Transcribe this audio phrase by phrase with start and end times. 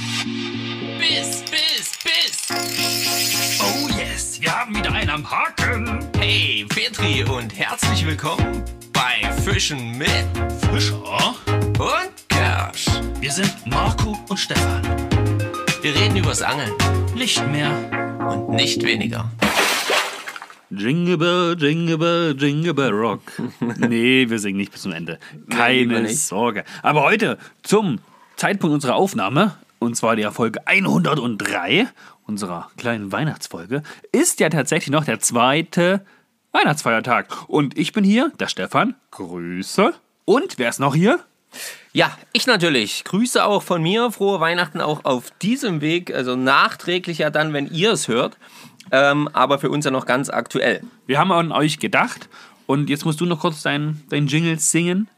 [0.00, 2.48] Biss, Biss, Biss.
[3.60, 5.98] Oh yes, wir haben wieder einen am Haken.
[6.18, 8.62] Hey, Petri und herzlich willkommen
[8.94, 10.08] bei Fischen mit
[10.72, 11.34] Fischer.
[11.78, 12.86] und Kersch.
[13.20, 14.82] Wir sind Marco und Stefan.
[15.82, 16.72] Wir reden übers Angeln
[17.14, 17.70] Nicht mehr.
[18.26, 19.30] und nicht weniger.
[20.70, 23.20] Jingle Bell, Jingle Bell, Jingle Bell Rock.
[23.76, 25.18] nee, wir singen nicht bis zum Ende.
[25.50, 26.08] Keine.
[26.08, 26.64] Sorge.
[26.82, 27.98] Aber heute zum
[28.36, 31.88] Zeitpunkt unserer Aufnahme, und zwar der Folge 103
[32.26, 36.04] unserer kleinen Weihnachtsfolge, ist ja tatsächlich noch der zweite
[36.52, 37.48] Weihnachtsfeiertag.
[37.48, 38.94] Und ich bin hier, der Stefan.
[39.10, 39.92] Grüße.
[40.26, 41.18] Und wer ist noch hier?
[41.92, 43.02] Ja, ich natürlich.
[43.04, 44.12] Grüße auch von mir.
[44.12, 46.14] Frohe Weihnachten auch auf diesem Weg.
[46.14, 48.36] Also nachträglich ja dann, wenn ihr es hört.
[48.92, 50.82] Ähm, aber für uns ja noch ganz aktuell.
[51.06, 52.28] Wir haben an euch gedacht.
[52.66, 55.08] Und jetzt musst du noch kurz dein, dein Jingle singen.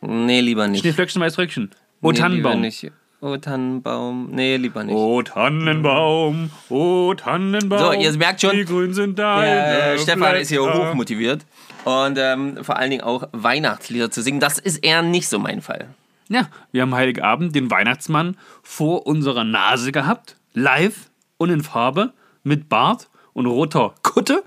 [0.00, 0.82] Nee, lieber nicht.
[0.82, 1.70] Schneeflöckchen, Weißröckchen.
[2.02, 2.52] Oh, nee, Tannenbaum.
[2.52, 2.92] Lieber nicht.
[3.26, 4.28] Oh, Tannenbaum.
[4.32, 4.94] Nee, lieber nicht.
[4.94, 7.78] O Tannenbaum, o Tannenbaum.
[7.78, 11.46] So, ihr merkt schon, Wie grün sind deine Der Stefan ist hier hochmotiviert.
[11.86, 14.40] Und ähm, vor allen Dingen auch Weihnachtslieder zu singen.
[14.40, 15.88] Das ist eher nicht so mein Fall.
[16.28, 20.36] Ja, wir haben Heiligabend den Weihnachtsmann vor unserer Nase gehabt.
[20.52, 21.08] Live
[21.38, 22.12] und in Farbe.
[22.42, 24.44] Mit Bart und roter Kutte.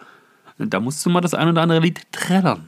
[0.59, 2.67] Da musste mal das ein oder andere Lied trällern.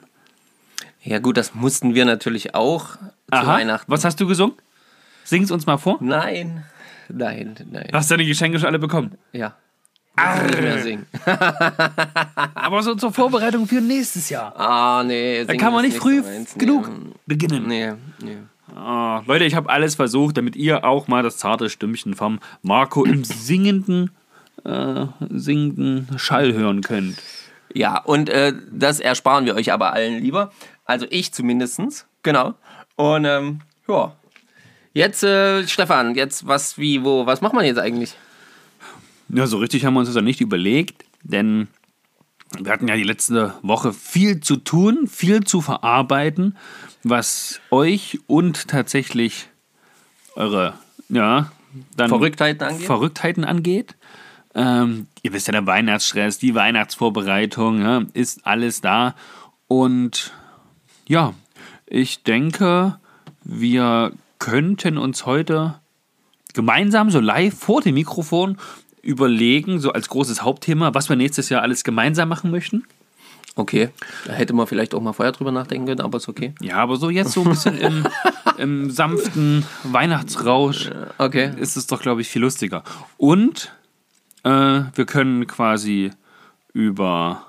[1.04, 3.92] Ja gut, das mussten wir natürlich auch zu Weihnachten.
[3.92, 4.56] Was hast du gesungen?
[5.30, 5.98] Sing's uns mal vor.
[6.02, 6.66] Nein,
[7.08, 7.90] nein, nein.
[7.94, 9.16] Hast du deine Geschenke schon alle bekommen?
[9.32, 9.56] Ja.
[12.56, 14.54] Aber so zur Vorbereitung für nächstes Jahr.
[14.60, 15.46] Ah, nee.
[15.46, 16.24] Da kann man nicht früh
[16.58, 16.90] genug
[17.26, 17.68] beginnen.
[17.68, 18.38] Nee, nee.
[18.76, 23.06] Ah, Leute, ich habe alles versucht, damit ihr auch mal das zarte Stimmchen vom Marco
[23.06, 24.12] im singenden,
[24.66, 27.22] äh, singenden Schall hören könnt.
[27.74, 30.52] Ja, und äh, das ersparen wir euch aber allen lieber.
[30.86, 32.08] Also ich zumindestens.
[32.24, 32.56] Genau.
[32.96, 34.14] Und ähm, ja.
[34.94, 38.16] Jetzt, äh, Stefan, jetzt was, wie, wo, was macht man jetzt eigentlich?
[39.30, 41.68] Ja, so richtig haben wir uns das ja nicht überlegt, denn
[42.58, 46.58] wir hatten ja die letzte Woche viel zu tun, viel zu verarbeiten,
[47.04, 49.48] was euch und tatsächlich
[50.36, 50.74] eure,
[51.10, 51.52] ja,
[51.96, 52.86] dann Verrücktheiten angeht?
[52.86, 53.96] Verrücktheiten angeht.
[54.56, 59.14] Ähm, ihr wisst ja, der Weihnachtsstress, die Weihnachtsvorbereitung, ja, ist alles da.
[59.68, 60.34] Und
[61.08, 61.36] ja,
[61.86, 63.00] ich denke,
[63.44, 65.80] wir könnten uns heute
[66.54, 68.58] gemeinsam so live vor dem Mikrofon
[69.02, 72.86] überlegen, so als großes Hauptthema, was wir nächstes Jahr alles gemeinsam machen möchten.
[73.56, 73.90] Okay,
[74.26, 76.54] da hätte man vielleicht auch mal vorher drüber nachdenken können, aber ist okay.
[76.62, 78.08] Ja, aber so jetzt so ein bisschen im,
[78.58, 81.52] im sanften Weihnachtsrausch Okay.
[81.58, 82.84] ist es doch, glaube ich, viel lustiger.
[83.18, 83.74] Und
[84.44, 86.12] äh, wir können quasi
[86.74, 87.46] über,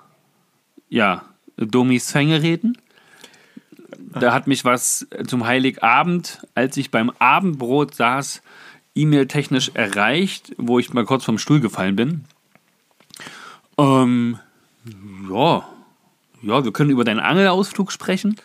[0.88, 1.22] ja,
[1.56, 2.76] Domis Fänge reden.
[4.12, 8.42] Da hat mich was zum Heiligabend, als ich beim Abendbrot saß,
[8.94, 12.24] E-Mail-technisch erreicht, wo ich mal kurz vom Stuhl gefallen bin.
[13.78, 14.38] Ähm,
[15.30, 15.64] ja,
[16.42, 18.36] ja, wir können über deinen Angelausflug sprechen.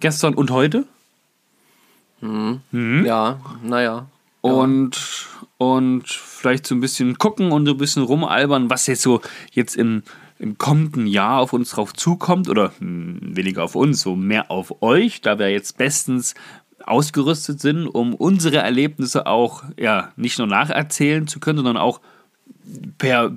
[0.00, 0.86] Gestern und heute.
[3.06, 4.06] Ja, naja.
[4.40, 5.26] Und,
[5.58, 9.20] und vielleicht so ein bisschen gucken und so ein bisschen rumalbern, was jetzt so
[9.52, 10.02] jetzt im,
[10.38, 12.48] im kommenden Jahr auf uns drauf zukommt.
[12.48, 16.34] Oder hm, weniger auf uns, so mehr auf euch, da wir jetzt bestens
[16.84, 22.00] ausgerüstet sind, um unsere Erlebnisse auch ja, nicht nur nacherzählen zu können, sondern auch
[22.98, 23.32] per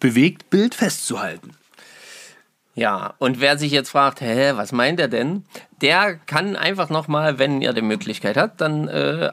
[0.00, 1.52] Bewegtbild festzuhalten.
[2.74, 5.44] Ja, und wer sich jetzt fragt, hä, was meint er denn?
[5.82, 9.30] Der kann einfach nochmal, wenn er die Möglichkeit hat, dann äh,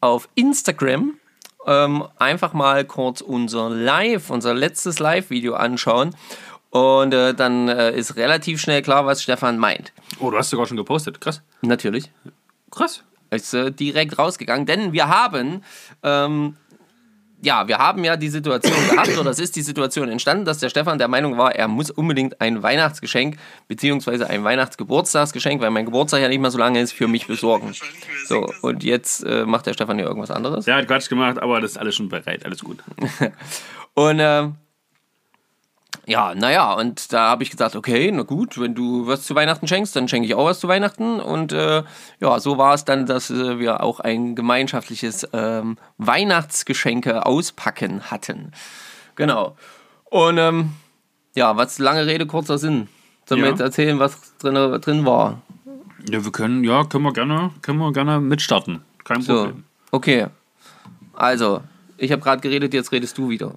[0.00, 1.14] auf Instagram
[1.66, 6.14] ähm, einfach mal kurz unser Live, unser letztes Live-Video anschauen.
[6.70, 9.92] Und äh, dann äh, ist relativ schnell klar, was Stefan meint.
[10.18, 11.20] Oh, du hast sogar schon gepostet.
[11.20, 11.40] Krass.
[11.62, 12.10] Natürlich.
[12.70, 13.04] Krass.
[13.30, 15.62] Ist äh, direkt rausgegangen, denn wir haben,
[16.02, 16.56] ähm,
[17.44, 20.70] ja, wir haben ja die Situation gehabt, oder es ist die Situation entstanden, dass der
[20.70, 23.36] Stefan der Meinung war, er muss unbedingt ein Weihnachtsgeschenk,
[23.68, 27.74] beziehungsweise ein Weihnachtsgeburtstagsgeschenk, weil mein Geburtstag ja nicht mehr so lange ist, für mich besorgen.
[28.26, 30.64] So, und jetzt äh, macht der Stefan hier irgendwas anderes.
[30.64, 32.44] Der hat Quatsch gemacht, aber das ist alles schon bereit.
[32.46, 32.78] Alles gut.
[33.94, 34.56] Und ähm,
[36.06, 39.66] ja, naja, und da habe ich gesagt, okay, na gut, wenn du was zu Weihnachten
[39.68, 41.20] schenkst, dann schenke ich auch was zu Weihnachten.
[41.20, 41.82] Und äh,
[42.20, 48.52] ja, so war es dann, dass äh, wir auch ein gemeinschaftliches ähm, Weihnachtsgeschenke auspacken hatten.
[49.16, 49.56] Genau.
[50.04, 50.72] Und ähm,
[51.34, 52.88] ja, was lange Rede, kurzer Sinn.
[53.26, 53.52] Sollen wir Ja.
[53.52, 55.40] jetzt erzählen, was drin, drin war?
[56.10, 58.82] Ja, wir können, ja, können wir gerne, können wir gerne mitstarten.
[59.04, 59.64] Kein So, Problem.
[59.90, 60.26] okay.
[61.14, 61.62] Also,
[61.96, 63.52] ich habe gerade geredet, jetzt redest du wieder.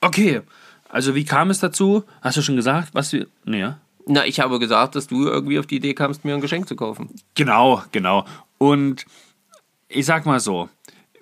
[0.00, 0.42] Okay,
[0.88, 2.04] also wie kam es dazu?
[2.22, 3.26] Hast du schon gesagt, was wir.
[3.44, 3.78] Nee, ja?
[4.06, 6.76] Na, ich habe gesagt, dass du irgendwie auf die Idee kamst, mir ein Geschenk zu
[6.76, 7.10] kaufen.
[7.34, 8.24] Genau, genau.
[8.56, 9.04] Und
[9.88, 10.68] ich sag mal so,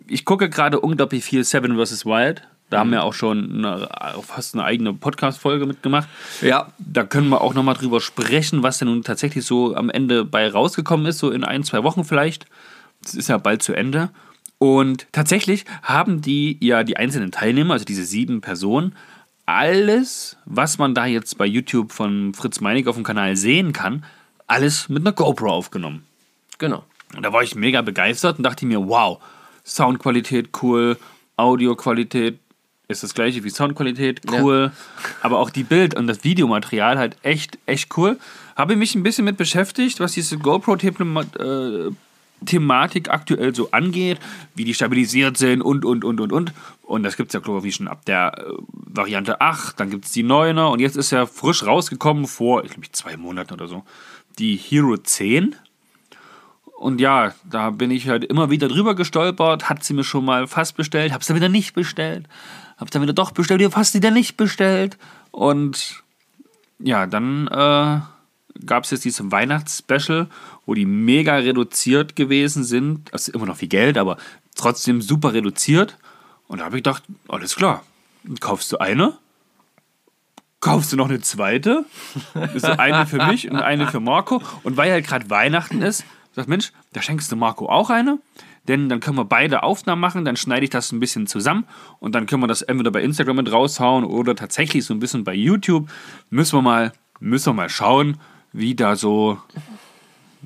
[0.06, 2.06] ich gucke gerade unglaublich viel Seven vs.
[2.06, 2.42] Wild.
[2.70, 3.88] Da haben wir auch schon eine,
[4.22, 6.08] fast eine eigene Podcast-Folge mitgemacht.
[6.42, 6.72] Ja.
[6.78, 10.48] Da können wir auch nochmal drüber sprechen, was denn nun tatsächlich so am Ende bei
[10.50, 12.46] rausgekommen ist, so in ein, zwei Wochen vielleicht.
[13.02, 14.10] Das ist ja bald zu Ende.
[14.58, 18.96] Und tatsächlich haben die ja die einzelnen Teilnehmer, also diese sieben Personen,
[19.46, 24.04] alles, was man da jetzt bei YouTube von Fritz Meinig auf dem Kanal sehen kann,
[24.46, 26.04] alles mit einer GoPro aufgenommen.
[26.58, 26.84] Genau.
[27.16, 29.18] Und da war ich mega begeistert und dachte mir, wow,
[29.64, 30.98] Soundqualität cool,
[31.36, 32.38] Audioqualität
[32.88, 34.70] ist das gleiche wie Soundqualität, cool.
[35.22, 38.18] Aber auch die Bild- und das Videomaterial halt echt, echt cool.
[38.54, 40.38] Habe mich ein bisschen mit beschäftigt, was diese
[42.40, 44.18] GoPro-Thematik aktuell so angeht,
[44.54, 46.52] wie die stabilisiert sind und, und, und, und, und.
[46.82, 50.04] Und das gibt es ja, glaube ich, schon ab der äh, Variante 8, dann gibt
[50.04, 53.66] es die 9er und jetzt ist ja frisch rausgekommen vor, ich glaube, zwei Monaten oder
[53.66, 53.84] so,
[54.38, 55.56] die Hero 10.
[56.78, 60.46] Und ja, da bin ich halt immer wieder drüber gestolpert, hat sie mir schon mal
[60.46, 62.28] fast bestellt, hab's dann wieder nicht bestellt,
[62.76, 64.98] hab's dann wieder doch bestellt, fast wieder nicht bestellt.
[65.30, 66.04] Und
[66.78, 68.00] ja, dann äh,
[68.64, 70.28] gab es jetzt dieses Weihnachtsspecial,
[70.64, 73.12] wo die mega reduziert gewesen sind.
[73.12, 74.16] Also immer noch viel Geld, aber
[74.54, 75.96] trotzdem super reduziert.
[76.48, 77.82] Und da habe ich gedacht, alles klar,
[78.40, 79.14] kaufst du eine,
[80.60, 81.84] kaufst du noch eine zweite,
[82.54, 84.42] ist eine für mich und eine für Marco.
[84.62, 86.04] Und weil halt gerade Weihnachten ist,
[86.34, 88.18] sagt Mensch, da schenkst du Marco auch eine.
[88.68, 91.66] Denn dann können wir beide Aufnahmen machen, dann schneide ich das ein bisschen zusammen
[92.00, 95.22] und dann können wir das entweder bei Instagram mit raushauen oder tatsächlich so ein bisschen
[95.22, 95.88] bei YouTube.
[96.30, 98.18] Müssen wir mal, müssen wir mal schauen,
[98.56, 99.38] wie da so,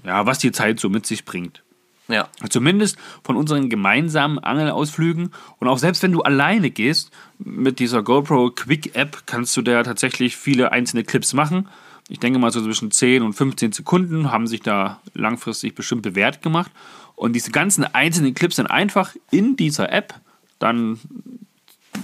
[0.05, 1.63] ja, was die Zeit so mit sich bringt.
[2.09, 2.29] Ja.
[2.49, 5.31] Zumindest von unseren gemeinsamen Angelausflügen.
[5.59, 9.83] Und auch selbst wenn du alleine gehst, mit dieser GoPro Quick App kannst du da
[9.85, 11.69] tatsächlich viele einzelne Clips machen.
[12.09, 16.43] Ich denke mal so zwischen 10 und 15 Sekunden haben sich da langfristig bestimmt bewährt
[16.43, 16.73] gemacht.
[17.15, 20.15] Und diese ganzen einzelnen Clips sind einfach in dieser App,
[20.59, 20.99] dann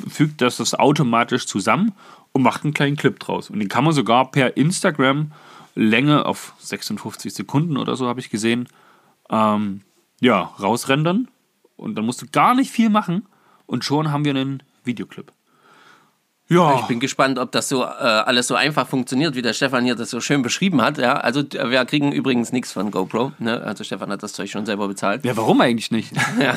[0.09, 1.93] fügt das das automatisch zusammen
[2.33, 3.51] und macht einen kleinen Clip draus.
[3.51, 5.33] Und den kann man sogar per Instagram
[5.77, 8.69] Länge auf 56 Sekunden oder so habe ich gesehen,
[9.31, 9.83] ähm,
[10.21, 11.29] ja, rausrendern.
[11.77, 13.27] Und dann musst du gar nicht viel machen
[13.67, 15.31] und schon haben wir einen Videoclip.
[16.49, 19.85] Ja, Ich bin gespannt, ob das so äh, alles so einfach funktioniert, wie der Stefan
[19.85, 20.97] hier das so schön beschrieben hat.
[20.97, 23.33] Ja, also wir kriegen übrigens nichts von GoPro.
[23.41, 23.61] Ne?
[23.63, 25.25] Also Stefan hat das Zeug schon selber bezahlt.
[25.25, 26.13] ja, warum eigentlich nicht?
[26.41, 26.57] Ja,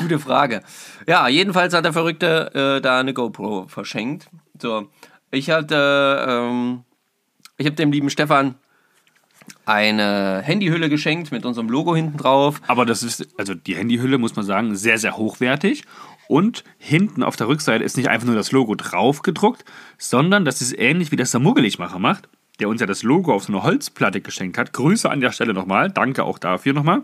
[0.00, 0.62] gute Frage.
[1.08, 4.28] Ja, jedenfalls hat der Verrückte äh, da eine GoPro verschenkt.
[4.62, 4.88] So,
[5.32, 6.84] ich hatte, ähm,
[7.58, 8.54] ich habe dem lieben Stefan
[9.66, 12.60] eine Handyhülle geschenkt mit unserem Logo hinten drauf.
[12.66, 15.84] Aber das ist, also die Handyhülle, muss man sagen, sehr, sehr hochwertig.
[16.26, 19.64] Und hinten auf der Rückseite ist nicht einfach nur das Logo drauf gedruckt,
[19.96, 22.28] sondern das ist ähnlich wie das der Muggeligmacher macht,
[22.60, 24.72] der uns ja das Logo auf so eine Holzplatte geschenkt hat.
[24.74, 25.90] Grüße an der Stelle nochmal.
[25.90, 27.02] Danke auch dafür nochmal.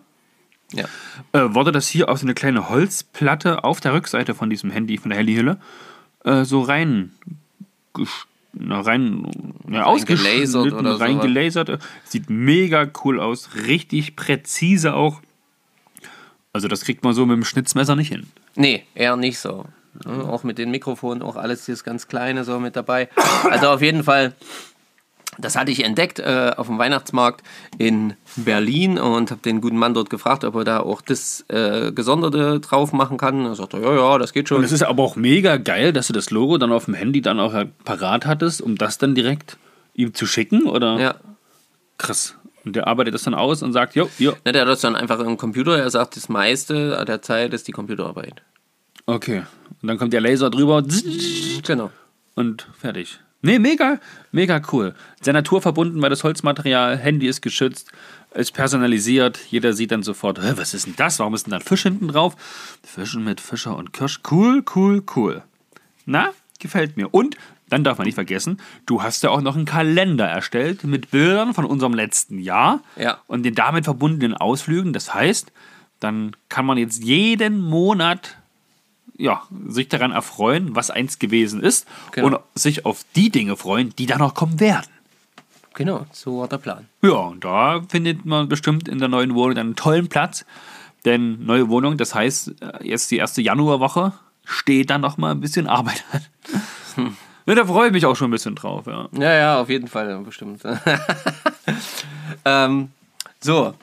[0.73, 0.85] Ja.
[1.33, 4.99] Äh, wurde das hier auf so eine kleine Holzplatte auf der Rückseite von diesem Handy,
[4.99, 5.59] von der Handyhülle,
[6.25, 7.13] äh, so rein,
[7.95, 9.27] gesch- na, rein,
[9.71, 11.79] ja, ausgelasert oder rein gelasert.
[12.05, 15.21] Sieht mega cool aus, richtig präzise auch.
[16.53, 18.27] Also das kriegt man so mit dem Schnitzmesser nicht hin.
[18.55, 19.67] Nee, eher nicht so.
[20.05, 23.09] Ne, Auch mit den Mikrofonen, auch alles dieses ganz Kleine so mit dabei.
[23.51, 24.35] Also auf jeden Fall,
[25.39, 27.43] das hatte ich entdeckt äh, auf dem Weihnachtsmarkt
[27.79, 31.93] in Berlin und habe den guten Mann dort gefragt, ob er da auch das äh,
[31.93, 33.45] Gesonderte drauf machen kann.
[33.45, 34.59] Er sagte, ja, ja, das geht schon.
[34.59, 37.21] Und es ist aber auch mega geil, dass du das Logo dann auf dem Handy
[37.23, 39.57] dann auch parat hattest, um das dann direkt
[39.95, 40.99] ihm zu schicken, oder?
[41.01, 41.15] ja.
[41.99, 42.37] Krass.
[42.65, 44.97] Und der arbeitet das dann aus und sagt, jo, jo, Ne, der hat das dann
[44.97, 45.79] einfach im Computer.
[45.79, 48.43] Er sagt, das meiste der Zeit ist die Computerarbeit.
[49.07, 49.43] okay.
[49.83, 50.83] Und dann kommt der Laser drüber
[51.67, 51.91] Genau.
[52.35, 53.19] und fertig.
[53.45, 53.99] Nee, mega,
[54.33, 54.95] mega cool.
[55.21, 57.93] Sehr naturverbunden, weil das Holzmaterial, Handy ist geschützt,
[58.33, 59.39] ist personalisiert.
[59.51, 61.19] Jeder sieht dann sofort, was ist denn das?
[61.19, 62.37] Warum ist denn da ein Fisch hinten drauf?
[62.83, 64.21] Fischen mit Fischer und Kirsch.
[64.31, 65.43] Cool, cool, cool.
[66.07, 67.13] Na, gefällt mir.
[67.13, 67.37] Und
[67.69, 71.55] dann darf man nicht vergessen, du hast ja auch noch einen Kalender erstellt mit Bildern
[71.55, 73.19] von unserem letzten Jahr Ja.
[73.27, 74.93] und den damit verbundenen Ausflügen.
[74.93, 75.53] Das heißt,
[76.01, 78.37] dann kann man jetzt jeden Monat
[79.17, 82.27] ja, sich daran erfreuen, was eins gewesen ist Genau.
[82.27, 84.87] und sich auf die Dinge freuen, die da noch kommen werden.
[85.75, 86.87] Genau, so war der Plan.
[87.03, 90.45] Ja, und da findet man bestimmt in der neuen Wohnung einen tollen Platz.
[91.05, 94.13] Denn neue Wohnung, das heißt, äh, jetzt die erste Januarwoche
[94.45, 97.17] steht da noch mal ein bisschen Arbeit an.
[97.47, 99.07] Ja, da freue ich mich auch schon ein bisschen drauf, ja.
[99.13, 100.63] Ja, ja, auf jeden Fall, bestimmt.
[102.47, 102.91] ähm,
[103.41, 103.75] so,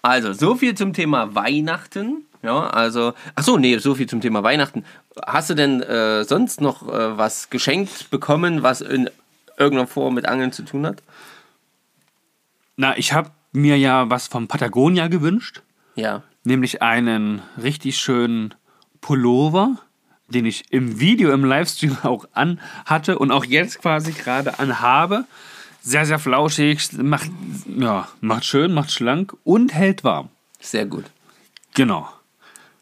[0.00, 2.24] also, so viel zum Thema Weihnachten.
[2.42, 4.84] Ja, also, ach so, nee, so viel zum Thema Weihnachten.
[5.26, 9.10] Hast du denn äh, sonst noch äh, was geschenkt bekommen, was in
[9.58, 11.02] irgendeiner Form mit Angeln zu tun hat?
[12.76, 15.62] Na, ich habe mir ja was vom Patagonia gewünscht.
[15.96, 16.22] Ja.
[16.44, 18.54] nämlich einen richtig schönen
[19.00, 19.76] Pullover,
[20.28, 25.24] den ich im Video, im Livestream auch an hatte und auch jetzt quasi gerade anhabe.
[25.82, 27.30] Sehr, sehr flauschig, macht,
[27.66, 30.28] ja, macht schön, macht schlank und hält warm.
[30.60, 31.06] Sehr gut.
[31.74, 32.08] Genau.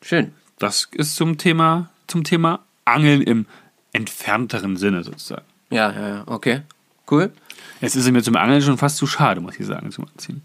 [0.02, 0.32] Schön.
[0.58, 3.46] Das ist zum Thema, zum Thema Angeln im
[3.92, 5.44] entfernteren Sinne sozusagen.
[5.70, 6.22] Ja, ja, ja.
[6.26, 6.62] Okay.
[7.10, 7.32] Cool.
[7.80, 10.42] Jetzt ist es mir zum Angeln schon fast zu schade, muss ich sagen, zum Anziehen.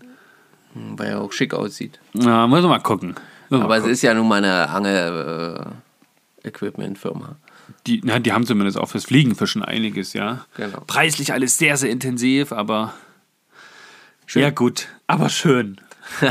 [0.74, 2.00] Hm, Weil er auch schick aussieht.
[2.14, 3.16] Na, muss mal gucken.
[3.50, 3.94] Muss mal Aber es gucken.
[3.94, 7.36] ist ja nun mal eine Angel-Equipment-Firma.
[7.88, 10.46] Die, na, die haben zumindest auch fürs Fliegenfischen einiges, ja.
[10.56, 10.82] Genau.
[10.88, 12.94] Preislich alles sehr, sehr intensiv, aber.
[14.34, 14.88] Ja, gut.
[15.08, 15.80] Aber schön.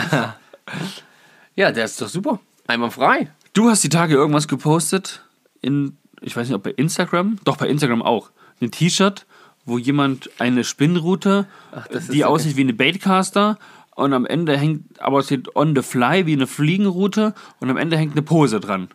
[1.56, 2.40] ja, der ist doch super.
[2.72, 3.30] Einmal frei.
[3.52, 5.22] Du hast die Tage irgendwas gepostet
[5.60, 8.30] in, ich weiß nicht, ob bei Instagram, doch bei Instagram auch.
[8.62, 9.26] Ein T-Shirt,
[9.66, 11.46] wo jemand eine Spinnrute,
[11.90, 12.32] ist die okay.
[12.32, 13.58] aussieht wie eine Baitcaster
[13.94, 17.76] und am Ende hängt, aber es steht on the fly wie eine Fliegenroute und am
[17.76, 18.88] Ende hängt eine Pose dran.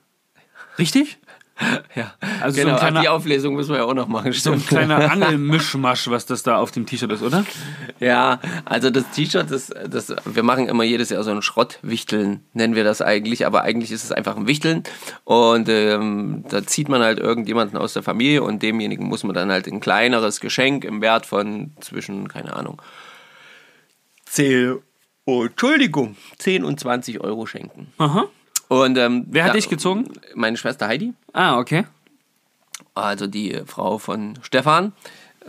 [0.79, 1.19] Richtig?
[1.95, 2.13] Ja.
[2.41, 4.31] Also so genau, ein kleiner- Ach, die Auflesung müssen wir ja auch noch machen.
[4.31, 7.43] So ein kleiner Angelmischmasch, was das da auf dem T-Shirt ist, oder?
[7.99, 12.75] Ja, also das T-Shirt, das, das, wir machen immer jedes Jahr so ein Schrottwichteln, nennen
[12.75, 14.83] wir das eigentlich, aber eigentlich ist es einfach ein Wichteln
[15.23, 19.51] und ähm, da zieht man halt irgendjemanden aus der Familie und demjenigen muss man dann
[19.51, 22.79] halt ein kleineres Geschenk im Wert von zwischen, keine Ahnung,
[24.25, 24.77] 10,
[25.25, 27.87] oh, Entschuldigung, 10 und 20 Euro schenken.
[27.97, 28.25] Aha.
[28.67, 30.05] Und, ähm, Wer hat da- dich gezogen?
[30.35, 31.85] Meine Schwester Heidi, Ah, okay.
[32.95, 34.91] also die Frau von Stefan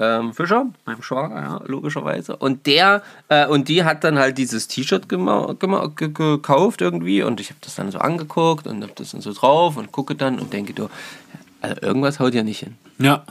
[0.01, 2.37] ähm, Fischer, meinem Schwager, ja, logischerweise.
[2.37, 7.59] Und der, äh, und die hat dann halt dieses T-Shirt gekauft irgendwie und ich habe
[7.63, 10.73] das dann so angeguckt und habe das dann so drauf und gucke dann und denke,
[10.73, 10.89] du,
[11.61, 12.77] also irgendwas haut ja nicht hin.
[12.99, 13.25] Ja.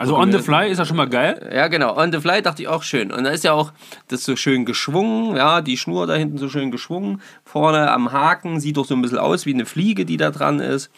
[0.00, 1.50] Also on the fly ist ja schon mal geil.
[1.54, 1.94] Ja, genau.
[1.96, 3.12] On the Fly dachte ich auch schön.
[3.12, 3.72] Und da ist ja auch
[4.08, 7.20] das so schön geschwungen, ja, die Schnur da hinten so schön geschwungen.
[7.44, 10.58] Vorne am Haken sieht doch so ein bisschen aus wie eine Fliege, die da dran
[10.60, 10.90] ist.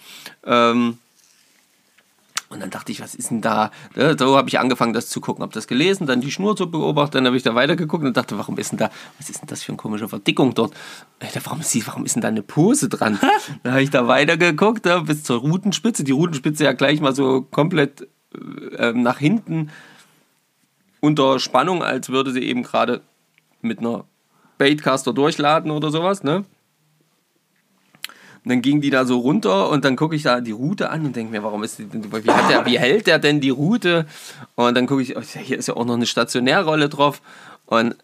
[0.46, 0.98] Ähm,
[2.48, 3.70] und dann dachte ich, was ist denn da?
[3.96, 5.42] Ne, So habe ich angefangen, das zu gucken.
[5.42, 7.14] Habe das gelesen, dann die Schnur zu beobachten.
[7.14, 9.62] Dann habe ich da weitergeguckt und dachte, warum ist denn da, was ist denn das
[9.62, 10.74] für eine komische Verdickung dort?
[11.18, 13.18] Dachte, warum, ist, die- warum ist denn da eine Pose dran?
[13.62, 16.04] dann habe ich da weitergeguckt, ja, bis zur Rutenspitze.
[16.04, 18.06] Die Rutenspitze ja gleich mal so komplett
[18.76, 19.70] äh, nach hinten
[21.00, 23.00] unter Spannung, als würde sie eben gerade
[23.60, 24.04] mit einer
[24.58, 26.44] Baitcaster durchladen oder sowas, ne?
[28.44, 31.06] Und dann ging die da so runter und dann gucke ich da die Route an
[31.06, 34.06] und denke mir, warum ist die, wie, der, wie hält der denn die Route?
[34.56, 37.22] Und dann gucke ich, oh, hier ist ja auch noch eine Stationärrolle drauf.
[37.66, 37.96] Und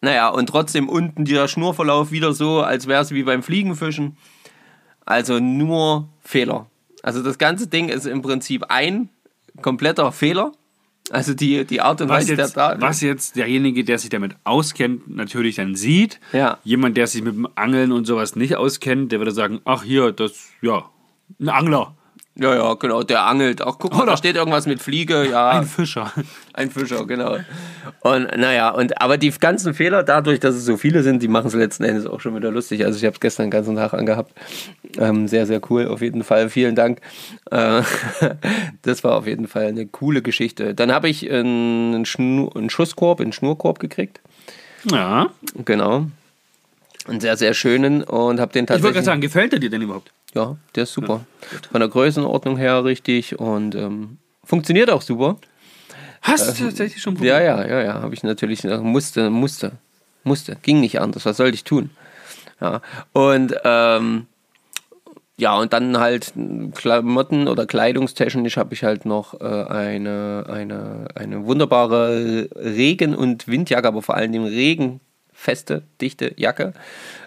[0.00, 4.16] naja, und trotzdem unten dieser Schnurverlauf wieder so, als wäre es wie beim Fliegenfischen.
[5.04, 6.66] Also nur Fehler.
[7.02, 9.08] Also das ganze Ding ist im Prinzip ein
[9.62, 10.52] kompletter Fehler.
[11.10, 12.80] Also die, die Art und Was Weise jetzt, der da.
[12.80, 16.18] was jetzt derjenige, der sich damit auskennt, natürlich dann sieht.
[16.32, 16.58] Ja.
[16.64, 20.10] Jemand, der sich mit dem Angeln und sowas nicht auskennt, der würde sagen, ach hier,
[20.10, 20.90] das, ja,
[21.40, 21.96] ein Angler,
[22.38, 23.62] Ja, ja, genau, der angelt.
[23.62, 24.12] Auch guck mal, Oder?
[24.12, 25.50] da steht irgendwas mit Fliege, ja.
[25.50, 26.12] ein Fischer.
[26.52, 27.38] Ein Fischer, genau.
[28.00, 31.46] Und naja, und aber die ganzen Fehler, dadurch, dass es so viele sind, die machen
[31.46, 32.84] es letzten Endes auch schon wieder lustig.
[32.84, 34.32] Also ich habe es gestern den ganzen Tag angehabt.
[34.98, 36.50] Ähm, sehr, sehr cool, auf jeden Fall.
[36.50, 37.00] Vielen Dank.
[37.50, 37.82] Äh,
[38.82, 40.74] das war auf jeden Fall eine coole Geschichte.
[40.74, 44.20] Dann habe ich einen, Schnu einen Schusskorb, einen Schnurkorb gekriegt.
[44.90, 45.30] Ja.
[45.64, 46.06] Genau.
[47.08, 48.92] Einen sehr, sehr schönen und habe den Ich wollte tatsächlich...
[48.92, 50.10] gerade sagen, gefällt er dir denn überhaupt?
[50.36, 51.24] Ja, der ist super.
[51.70, 55.38] Von der Größenordnung her richtig und ähm, funktioniert auch super.
[56.20, 59.72] Hast du tatsächlich schon Ja, ja, ja, ja, habe ich natürlich, äh, musste, musste,
[60.24, 61.88] musste, ging nicht anders, was sollte ich tun?
[62.60, 62.82] Ja,
[63.14, 64.26] und ähm,
[65.38, 66.34] ja, und dann halt
[66.74, 73.88] Klamotten oder kleidungstechnisch habe ich halt noch äh, eine, eine, eine wunderbare Regen- und Windjacke,
[73.88, 74.46] aber vor allem Dingen
[75.36, 76.72] regenfeste, dichte Jacke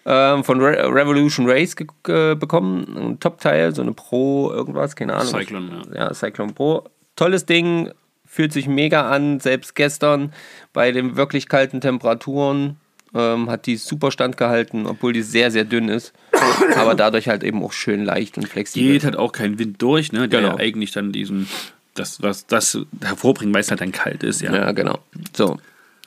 [0.06, 2.98] ähm, von Re Revolution Race bekommen.
[2.98, 5.28] Ein Top-Teil, so eine Pro irgendwas, keine Ahnung.
[5.34, 6.06] Cyclone, ja.
[6.06, 6.90] Ja, Cyclone Pro.
[7.16, 7.92] Tolles Ding,
[8.26, 9.40] fühlt sich mega an.
[9.40, 10.34] Selbst gestern
[10.74, 12.78] bei den wirklich kalten Temperaturen
[13.14, 16.14] ähm, hat die super standgehalten, obwohl die sehr, sehr dünn ist.
[16.76, 18.94] Aber dadurch halt eben auch schön leicht und flexibel.
[18.94, 20.28] Geht halt auch kein Wind durch, ne?
[20.30, 20.58] Der Genau.
[20.58, 21.48] eigentlich dann diesen,
[21.96, 24.54] das, was das hervorbringt, weil es halt dann kalt ist, ja.
[24.54, 25.00] Ja, genau.
[25.36, 25.58] So.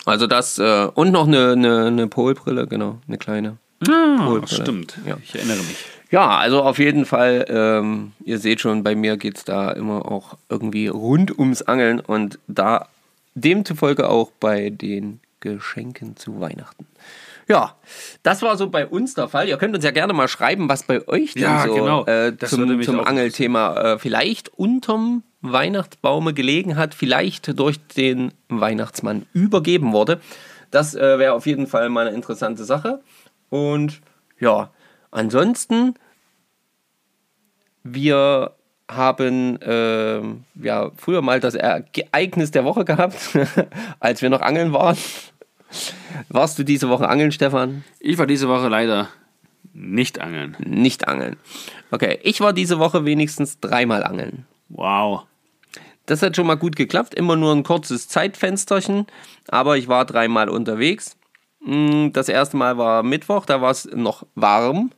[0.04, 3.56] Also das äh, und noch eine, eine, eine Polbrille, genau, eine kleine.
[3.88, 4.62] Ah, Polbrille.
[4.62, 4.98] stimmt.
[5.06, 5.16] Ja.
[5.22, 5.84] Ich erinnere mich.
[6.10, 10.10] Ja, also auf jeden Fall, ähm, ihr seht schon, bei mir geht es da immer
[10.10, 12.88] auch irgendwie rund ums Angeln und da
[13.34, 16.86] demzufolge auch bei den Geschenken zu Weihnachten.
[17.48, 17.76] Ja,
[18.22, 19.48] das war so bei uns der Fall.
[19.48, 22.06] Ihr könnt uns ja gerne mal schreiben, was bei euch denn Ja, so genau.
[22.06, 29.92] äh, zum, zum Angelthema äh, vielleicht unterm Weihnachtsbaume gelegen hat, vielleicht durch den Weihnachtsmann übergeben
[29.92, 30.20] wurde.
[30.70, 33.00] Das äh, wäre auf jeden Fall mal eine interessante Sache.
[33.50, 34.00] Und
[34.38, 34.70] ja,
[35.12, 35.94] Ansonsten,
[37.84, 38.52] wir
[38.90, 43.16] haben ähm, ja, früher mal das Ereignis der Woche gehabt,
[44.00, 44.96] als wir noch angeln waren.
[46.28, 47.84] Warst du diese Woche angeln, Stefan?
[48.00, 49.08] Ich war diese Woche leider
[49.72, 50.56] nicht angeln.
[50.58, 51.36] Nicht angeln.
[51.90, 54.46] Okay, ich war diese Woche wenigstens dreimal angeln.
[54.68, 55.22] Wow.
[56.06, 57.14] Das hat schon mal gut geklappt.
[57.14, 59.06] Immer nur ein kurzes Zeitfensterchen,
[59.48, 61.16] aber ich war dreimal unterwegs.
[61.64, 64.90] Mm, Das erste Mal war Mittwoch, da war es noch warm.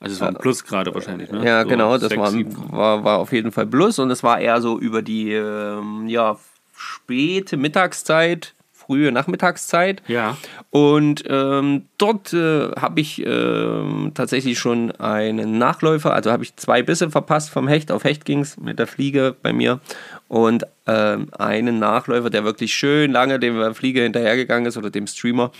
[0.00, 1.44] Also es waren Plusgrade wahrscheinlich, ne?
[1.44, 2.32] Ja, So genau, das war,
[2.70, 6.36] war, war auf jeden Fall Plus und es war eher so über die ähm, ja,
[6.76, 8.54] späte Mittagszeit,
[8.88, 10.02] frühe Nachmittagszeit.
[10.08, 10.38] Ja.
[10.70, 16.82] Und ähm, dort äh, habe ich ähm, tatsächlich schon einen Nachläufer, also habe ich zwei
[16.82, 17.92] Bisse verpasst vom Hecht.
[17.92, 19.80] Auf Hecht ging es mit der Fliege bei mir.
[20.26, 25.52] Und ähm, einen Nachläufer, der wirklich schön lange dem Fliege hinterhergegangen ist oder dem Streamer.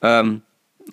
[0.00, 0.40] Ähm,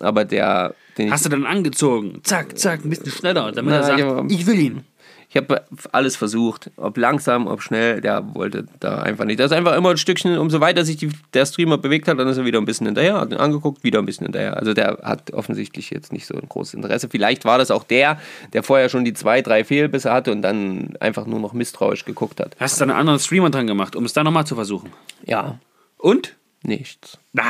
[0.00, 0.74] aber der,
[1.10, 2.20] Hast du dann angezogen?
[2.22, 4.84] Zack, zack, ein bisschen schneller, damit Na, er sagt, ja, ich will ihn.
[5.30, 9.38] Ich habe alles versucht, ob langsam, ob schnell, der wollte da einfach nicht.
[9.38, 12.28] Das ist einfach immer ein Stückchen, umso weiter sich die, der Streamer bewegt hat, dann
[12.28, 14.56] ist er wieder ein bisschen hinterher, hat ihn angeguckt, wieder ein bisschen hinterher.
[14.56, 17.10] Also der hat offensichtlich jetzt nicht so ein großes Interesse.
[17.10, 18.18] Vielleicht war das auch der,
[18.54, 22.40] der vorher schon die zwei, drei Fehlbisse hatte und dann einfach nur noch misstrauisch geguckt
[22.40, 22.56] hat.
[22.58, 24.92] Hast du einen anderen Streamer dran gemacht, um es dann nochmal zu versuchen?
[25.26, 25.58] Ja,
[25.98, 26.36] Und?
[26.62, 27.18] nichts.
[27.36, 27.42] Ah,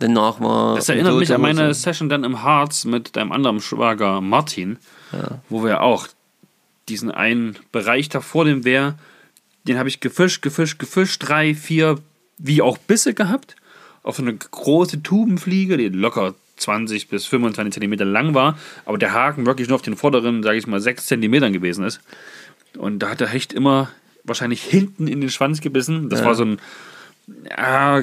[0.00, 0.76] Danach war.
[0.76, 1.74] das erinnert mich an meine.
[1.74, 4.78] Session dann im Harz mit deinem anderen Schwager Martin,
[5.48, 6.06] wo wir auch
[6.88, 8.98] diesen einen Bereich da vor dem Wehr,
[9.64, 11.98] den habe ich gefischt, gefischt, gefischt, drei, vier,
[12.38, 13.56] wie auch Bisse gehabt,
[14.02, 19.12] auf so eine große Tubenfliege, die locker 20 bis 25 Zentimeter lang war, aber der
[19.12, 22.00] Haken wirklich nur auf den vorderen, sage ich mal, 6 Zentimetern gewesen ist.
[22.76, 23.90] Und da hat der Hecht immer
[24.24, 26.08] wahrscheinlich hinten in den Schwanz gebissen.
[26.08, 26.58] Das war so ein
[27.50, 28.02] ja,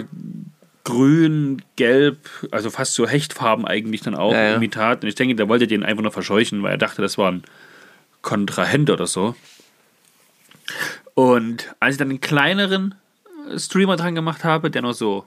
[0.84, 2.18] grün, gelb,
[2.52, 4.56] also fast so Hechtfarben eigentlich dann auch, Ja, ja.
[4.56, 5.04] Imitat.
[5.04, 7.44] Und ich denke, der wollte den einfach nur verscheuchen, weil er dachte, das war ein
[8.26, 9.36] Kontrahent oder so.
[11.14, 12.96] Und als ich dann einen kleineren
[13.56, 15.26] Streamer dran gemacht habe, der noch so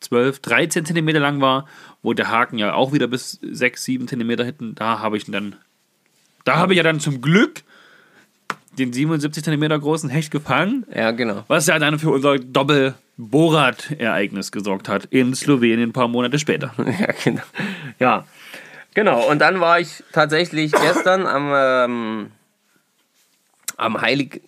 [0.00, 1.68] 12, 13 Zentimeter lang war,
[2.02, 5.54] wo der Haken ja auch wieder bis 6, 7 Zentimeter hinten, da habe ich dann,
[6.44, 7.62] da habe ich ja dann zum Glück
[8.78, 11.44] den 77 Zentimeter großen Hecht gefangen, Ja, genau.
[11.46, 16.72] was ja dann für unser Doppel-Borat-Ereignis gesorgt hat in Slowenien ein paar Monate später.
[16.98, 17.42] Ja, genau.
[18.00, 18.24] Ja,
[18.94, 19.28] genau.
[19.28, 22.32] Und dann war ich tatsächlich gestern am, ähm,
[23.76, 24.42] am Heilig...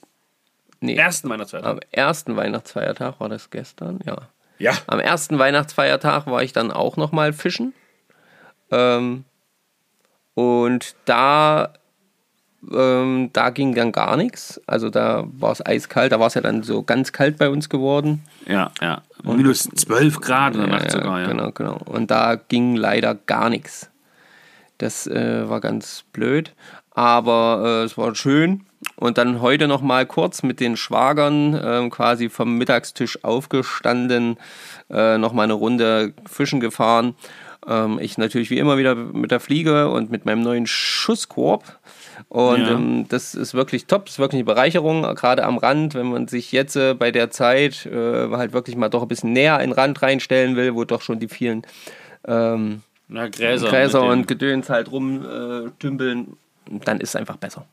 [0.80, 1.70] Nee, Ersten Weihnachtsfeiertag.
[1.72, 4.28] am ersten Weihnachtsfeiertag war das gestern, ja.
[4.58, 4.72] Ja.
[4.86, 7.74] Am ersten Weihnachtsfeiertag war ich dann auch nochmal fischen.
[8.70, 9.24] Ähm,
[10.34, 11.72] und da,
[12.72, 14.60] ähm, da ging dann gar nichts.
[14.66, 17.68] Also da war es eiskalt, da war es ja dann so ganz kalt bei uns
[17.68, 18.22] geworden.
[18.46, 19.02] Ja, ja.
[19.22, 21.26] Minus 12 Grad in der Nacht sogar, ja.
[21.26, 21.78] Genau, genau.
[21.84, 23.90] Und da ging leider gar nichts.
[24.78, 26.54] Das äh, war ganz blöd.
[26.90, 28.64] Aber äh, es war schön.
[28.96, 34.38] Und dann heute noch mal kurz mit den Schwagern ähm, quasi vom Mittagstisch aufgestanden,
[34.90, 37.14] äh, noch mal eine Runde fischen gefahren.
[37.66, 41.78] Ähm, ich natürlich wie immer wieder mit der Fliege und mit meinem neuen Schusskorb.
[42.28, 42.72] Und Ja.
[42.72, 46.52] ähm, das ist wirklich top, ist wirklich eine Bereicherung, gerade am Rand, wenn man sich
[46.52, 49.78] jetzt äh, bei der Zeit äh, halt wirklich mal doch ein bisschen näher in den
[49.78, 51.62] Rand reinstellen will, wo doch schon die vielen
[52.26, 53.68] ähm, Na, Gräser.
[53.68, 56.36] Gräser und Gedöns halt rumtümpeln,
[56.84, 57.66] dann ist es einfach besser,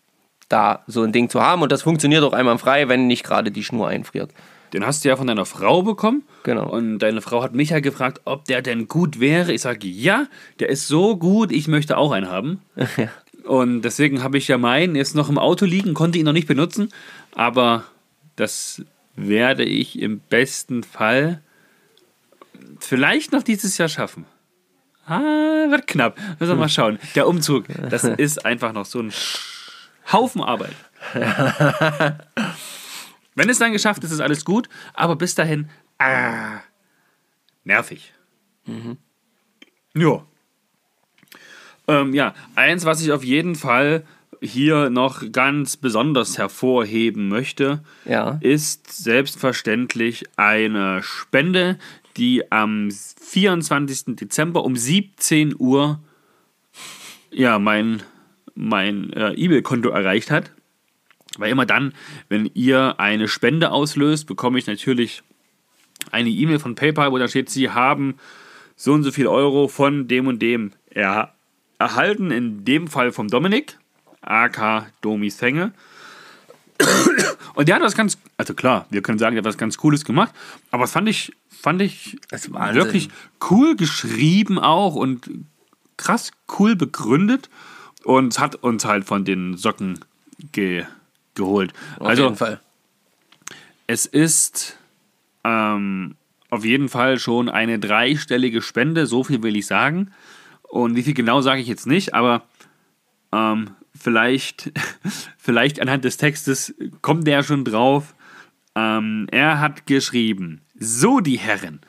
[0.49, 1.61] da so ein Ding zu haben.
[1.61, 4.31] Und das funktioniert auch einwandfrei, wenn nicht gerade die Schnur einfriert.
[4.73, 6.23] Den hast du ja von deiner Frau bekommen.
[6.43, 6.67] Genau.
[6.67, 9.53] Und deine Frau hat mich ja gefragt, ob der denn gut wäre.
[9.53, 10.25] Ich sage, ja,
[10.59, 12.61] der ist so gut, ich möchte auch einen haben.
[13.43, 16.47] Und deswegen habe ich ja meinen jetzt noch im Auto liegen, konnte ihn noch nicht
[16.47, 16.89] benutzen.
[17.35, 17.83] Aber
[18.35, 18.81] das
[19.15, 21.41] werde ich im besten Fall
[22.79, 24.25] vielleicht noch dieses Jahr schaffen.
[25.05, 26.17] Ah, wird knapp.
[26.39, 26.97] Müssen wir mal schauen.
[27.15, 29.11] Der Umzug, das ist einfach noch so ein
[30.11, 30.75] Haufen Arbeit.
[33.35, 34.69] Wenn es dann geschafft ist, ist alles gut.
[34.93, 36.59] Aber bis dahin, ah,
[37.63, 38.13] nervig.
[39.95, 40.25] Ja.
[41.87, 44.05] Ähm, ja, eins, was ich auf jeden Fall
[44.41, 48.37] hier noch ganz besonders hervorheben möchte, Ja.
[48.41, 51.77] ist selbstverständlich eine Spende,
[52.17, 54.15] die am 24.
[54.15, 55.99] Dezember um 17 Uhr
[57.31, 58.03] ja, mein,
[58.55, 60.51] mein äh, E-Mail-Konto erreicht hat.
[61.37, 61.93] Weil immer dann,
[62.29, 65.23] wenn ihr eine Spende auslöst, bekomme ich natürlich
[66.11, 68.15] eine E-Mail von PayPal, wo da steht, Sie haben
[68.75, 71.33] so und so viel Euro von dem und dem er
[71.79, 72.31] erhalten.
[72.31, 73.77] In dem Fall vom Dominik,
[74.21, 75.73] AK Domis Fänge.
[77.55, 80.05] Und der hat was ganz, also klar, wir können sagen, der hat was ganz Cooles
[80.05, 80.33] gemacht,
[80.71, 81.31] aber das fand ich,
[81.63, 83.07] fand ich wirklich
[83.49, 85.29] cool geschrieben auch und
[85.95, 87.49] krass cool begründet
[88.03, 89.99] und hat uns halt von den Socken
[90.51, 90.83] ge
[91.35, 91.73] geholt.
[91.99, 92.59] Auf also jeden Fall.
[93.87, 94.77] es ist
[95.45, 96.15] ähm,
[96.49, 100.11] auf jeden Fall schon eine dreistellige Spende, so viel will ich sagen.
[100.63, 102.43] Und wie viel genau sage ich jetzt nicht, aber
[103.31, 104.71] ähm, vielleicht,
[105.37, 108.13] vielleicht anhand des Textes kommt der schon drauf.
[108.75, 111.81] Ähm, er hat geschrieben, so die Herren,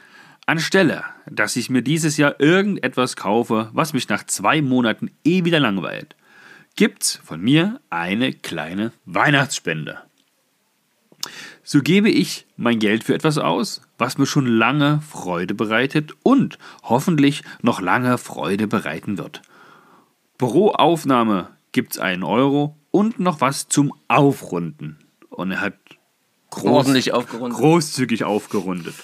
[0.47, 5.61] anstelle, dass ich mir dieses Jahr irgendetwas kaufe, was mich nach zwei Monaten eh wieder
[5.61, 6.17] langweilt,
[6.77, 9.99] gibt's von mir eine kleine Weihnachtsspende.
[11.63, 16.59] So gebe ich mein Geld für etwas aus, was mir schon lange Freude bereitet und
[16.83, 19.41] hoffentlich noch lange Freude bereiten wird.
[20.37, 24.99] Pro Aufnahme gibt's einen Euro und noch was zum Aufrunden.
[25.31, 25.75] Und er hat
[26.55, 27.59] groß, Ordentlich aufgerundet.
[27.59, 28.95] großzügig aufgerundet.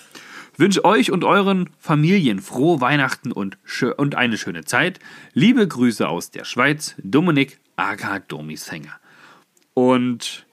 [0.56, 3.56] Wünsche euch und euren Familien frohe Weihnachten und,
[3.96, 4.98] und eine schöne Zeit.
[5.32, 8.92] Liebe Grüße aus der Schweiz, Dominik aka Domisänger.
[9.74, 10.46] Und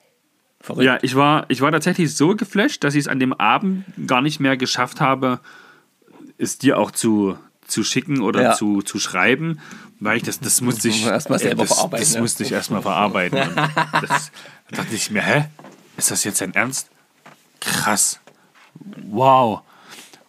[0.61, 0.85] Verrückt.
[0.85, 4.21] ja, ich war, ich war tatsächlich so geflasht, dass ich es an dem Abend gar
[4.21, 5.39] nicht mehr geschafft habe,
[6.37, 8.53] es dir auch zu, zu schicken oder Ja.
[8.53, 9.59] zu, zu schreiben,
[9.99, 12.21] weil ich das, das musste ich Erstmal selber das, verarbeiten, Das ne?
[12.21, 13.39] musste ich erstmal verarbeiten.
[14.07, 14.31] Das,
[14.69, 15.45] da dachte ich mir, hä?
[15.97, 16.89] Ist das jetzt dein Ernst?
[17.59, 18.19] Krass.
[19.09, 19.61] Wow.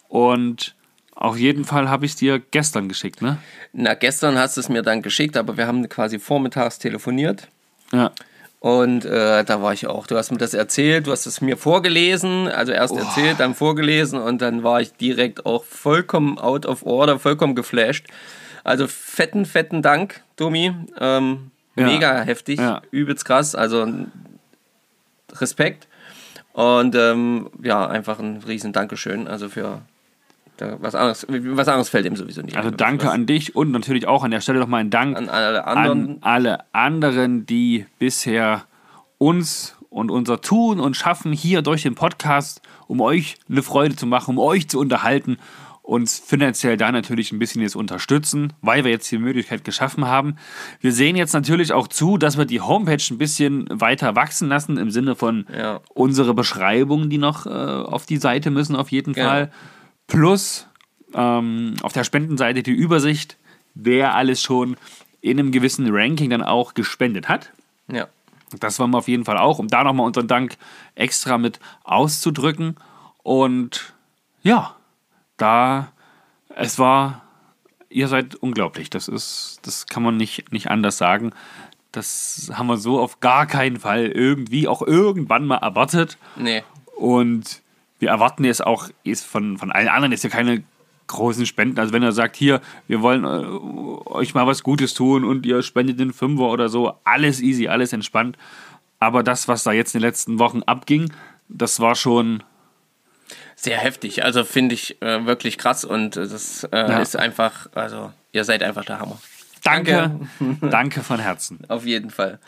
[0.07, 0.75] Und
[1.15, 3.37] auf jeden Fall habe ich es dir gestern geschickt, ne?
[3.73, 7.47] Na, gestern hast du es mir dann geschickt, aber wir haben quasi vormittags telefoniert.
[7.91, 8.11] Ja.
[8.59, 10.07] Und äh, da war ich auch.
[10.07, 14.19] Du hast mir das erzählt, du hast es mir vorgelesen, also erst erzählt, dann vorgelesen
[14.19, 18.07] und dann war ich direkt auch vollkommen out of order, vollkommen geflasht.
[18.65, 20.73] Also fetten, fetten Dank, Domi.
[20.99, 21.85] Ähm, Ja.
[21.85, 22.81] Mega heftig, Ja.
[22.91, 23.55] übelst krass.
[23.55, 23.87] Also
[25.39, 25.87] Respekt.
[26.53, 29.27] Und ähm, ja, einfach ein riesen Dankeschön.
[29.27, 29.81] Also für
[30.57, 32.57] da, was anderes, was anderes fällt ihm sowieso nicht.
[32.57, 35.29] Also danke was, an dich und natürlich auch an der Stelle nochmal ein Dank an
[35.29, 36.09] alle anderen.
[36.09, 38.65] an alle anderen, die bisher
[39.17, 44.05] uns und unser Tun und Schaffen hier durch den Podcast, um euch eine Freude zu
[44.05, 45.37] machen, um euch zu unterhalten,
[45.89, 50.35] uns finanziell da natürlich ein bisschen jetzt unterstützen, weil wir jetzt die Möglichkeit geschaffen haben.
[50.81, 54.77] Wir sehen jetzt natürlich auch zu, dass wir die Homepage ein bisschen weiter wachsen lassen,
[54.77, 55.79] im Sinne von Ja.
[55.95, 59.27] unsere Beschreibungen, die noch äh, auf die Seite müssen, auf jeden Genau.
[59.27, 59.51] Fall.
[60.05, 60.67] Plus
[61.15, 63.37] ähm, auf der Spendenseite die Übersicht,
[63.73, 64.77] wer alles schon
[65.21, 67.51] in einem gewissen Ranking dann auch gespendet hat.
[67.91, 68.07] Ja.
[68.59, 70.55] Das wollen wir auf jeden Fall auch, um da nochmal unseren Dank
[70.93, 72.75] extra mit auszudrücken.
[73.23, 73.93] Und
[74.43, 74.75] ja,
[75.41, 75.91] da,
[76.55, 77.23] es war,
[77.89, 78.89] ihr seid unglaublich.
[78.89, 81.31] Das ist, das kann man nicht, nicht anders sagen.
[81.91, 86.17] Das haben wir so auf gar keinen Fall irgendwie auch irgendwann mal erwartet.
[86.35, 86.63] Nee.
[86.95, 87.61] Und
[87.99, 90.63] wir erwarten jetzt auch ist von, von allen anderen jetzt ja keine
[91.07, 91.79] großen Spenden.
[91.79, 95.61] Also wenn er sagt, hier, wir wollen äh, euch mal was Gutes tun und ihr
[95.61, 98.37] spendet den Fünfer oder so, alles easy, alles entspannt.
[98.99, 101.11] Aber das, was da jetzt in den letzten Wochen abging,
[101.49, 102.43] das war schon,
[103.61, 104.23] Sehr heftig.
[104.23, 106.99] Also finde ich äh, wirklich krass und äh, das äh, Ja.
[106.99, 109.19] ist einfach, also ihr seid einfach der Hammer.
[109.63, 110.11] danke,
[110.61, 111.59] danke von Herzen.
[111.67, 112.39] Auf jeden Fall.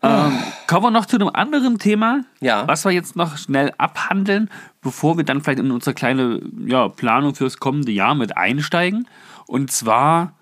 [0.00, 2.68] Kommen wir noch zu einem anderen Thema, Ja.
[2.68, 4.48] was wir jetzt noch schnell abhandeln,
[4.80, 9.08] bevor wir dann vielleicht in unsere kleine ja, Planung fürs kommende Jahr mit einsteigen.
[9.46, 10.34] Und zwar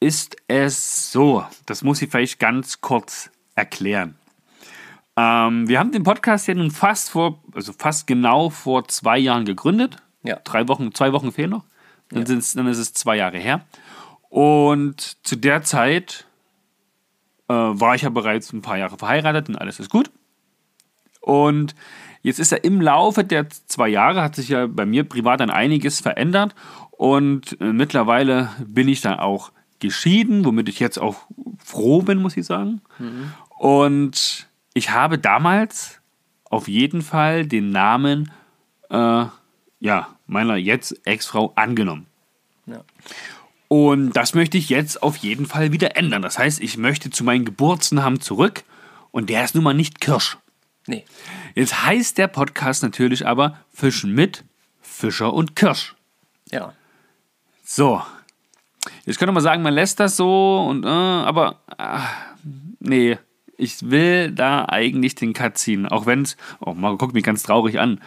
[0.00, 4.16] ist es so, das muss ich vielleicht ganz kurz erklären.
[5.18, 9.44] Ähm, wir haben den Podcast ja nun fast vor, also fast genau vor zwei Jahren
[9.44, 9.96] gegründet.
[10.22, 10.36] Ja.
[10.44, 11.64] Drei Wochen, zwei Wochen fehlen noch.
[12.10, 13.64] Dann, sind's, dann ist es zwei Jahre her.
[14.28, 16.26] Und zu der Zeit
[17.48, 20.12] äh, war ich ja bereits ein paar Jahre verheiratet und alles ist gut.
[21.20, 21.74] Und
[22.22, 25.50] jetzt ist ja im Laufe der zwei Jahre hat sich ja bei mir privat dann
[25.50, 26.54] einiges verändert
[26.92, 29.50] und äh, mittlerweile bin ich dann auch
[29.80, 31.16] geschieden, womit ich jetzt auch
[31.58, 32.82] froh bin, muss ich sagen.
[33.58, 34.47] Und
[34.78, 36.00] ich habe damals
[36.44, 38.30] auf jeden Fall den Namen
[38.90, 39.24] äh,
[39.80, 42.06] ja, meiner jetzt Ex-Frau angenommen.
[42.66, 42.84] Ja.
[43.66, 46.22] Und das möchte ich jetzt auf jeden Fall wieder ändern.
[46.22, 48.62] Das heißt, ich möchte zu meinem Geburtsnamen zurück
[49.10, 50.38] und der ist nun mal nicht Kirsch.
[50.86, 51.04] Nee.
[51.54, 54.44] Jetzt heißt der Podcast natürlich aber Fischen mit
[54.80, 55.96] Fischer und Kirsch.
[56.50, 56.72] Ja.
[57.64, 58.00] So.
[59.04, 62.06] Jetzt könnte man sagen, man lässt das so und äh, aber ah,
[62.78, 63.18] nee,
[63.58, 67.42] ich will da eigentlich den Cut ziehen, auch wenn es oh, Marco guckt mich ganz
[67.42, 68.00] traurig an.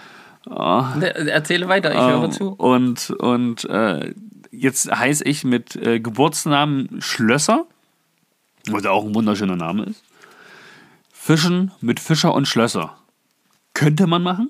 [0.45, 2.49] Ne, Erzähle weiter, ich höre Ähm, zu.
[2.53, 4.15] Und, und äh,
[4.51, 7.65] jetzt heiße ich mit äh, Geburtsnamen Schlösser,
[8.69, 10.03] was ja auch ein wunderschöner Name ist.
[11.13, 12.97] Fischen mit Fischer und Schlösser.
[13.75, 14.49] Könnte man machen?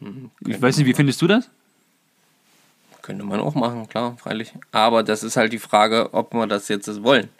[0.00, 1.48] Hm, Ich weiß nicht, wie findest du das?
[3.00, 4.52] Könnte man auch machen, klar, freilich.
[4.70, 7.30] Aber das ist halt die Frage, ob wir das jetzt wollen.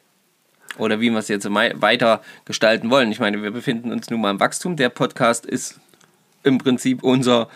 [0.78, 3.12] Oder wie wir es jetzt weiter gestalten wollen.
[3.12, 4.76] Ich meine, wir befinden uns nun mal im Wachstum.
[4.76, 5.78] Der Podcast ist
[6.44, 7.48] im Prinzip unser,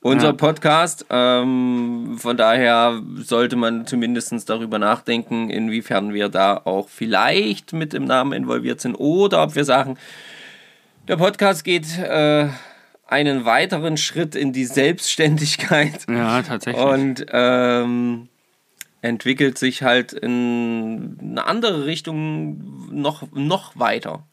[0.00, 0.32] unser Ja.
[0.32, 1.06] Podcast.
[1.10, 8.04] Ähm, von daher sollte man zumindest darüber nachdenken, inwiefern wir da auch vielleicht mit dem
[8.04, 8.94] Namen involviert sind.
[8.96, 9.96] Oder ob wir sagen,
[11.08, 12.48] der Podcast geht äh,
[13.06, 16.84] einen weiteren Schritt in die Selbstständigkeit Ja, tatsächlich.
[16.84, 18.28] und ähm,
[19.02, 24.24] entwickelt sich halt in eine andere Richtung noch, noch weiter.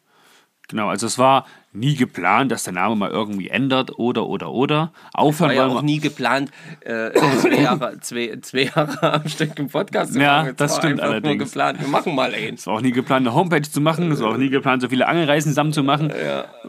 [0.67, 4.91] Genau, also es war nie geplant, dass der Name mal irgendwie ändert oder, oder, oder.
[5.13, 6.49] Aufhören War ja auch nie geplant,
[6.79, 10.49] äh, zwei, Jahre, zwei, zwei Jahre am Stück im Podcast zu Ja, machen.
[10.49, 11.43] Es das war stimmt einfach Nur allerdings.
[11.43, 12.61] geplant, wir machen mal eins.
[12.61, 14.11] Es war auch nie geplant, eine Homepage zu machen.
[14.11, 16.11] Es war auch nie geplant, so viele Angelreisen zusammen zu machen.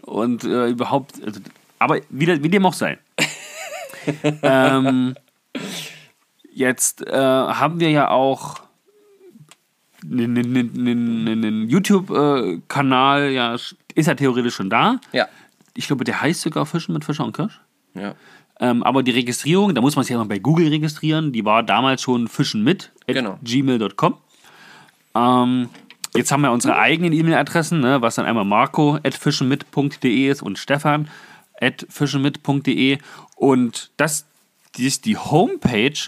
[0.03, 1.15] Und äh, überhaupt.
[1.25, 1.41] Also,
[1.79, 2.99] aber wie, wie dem auch sei.
[4.43, 5.15] ähm,
[6.57, 8.61] jetzt äh, haben wir ja auch
[10.11, 14.99] einen, YouTube-Kanal, ja, ist ja theoretisch schon da.
[15.12, 15.29] Ja.
[15.75, 17.61] Ich glaube, der heißt sogar Fischen mit Fischer und Kirsch.
[17.95, 18.14] ja.
[18.59, 21.62] Ähm, aber die Registrierung, da muss man sich ja mal bei Google registrieren, die war
[21.62, 23.38] damals schon fischen mit Genau.
[23.42, 24.14] gmail.com.
[25.14, 25.69] Ähm,
[26.14, 30.59] jetzt haben wir unsere eigenen E-Mail-Adressen, ne, was dann einmal marco at fischenmit.de ist und
[30.59, 31.09] stefan
[31.61, 32.97] at fischenmit.de
[33.35, 34.25] und das
[34.79, 35.99] die ist die Homepage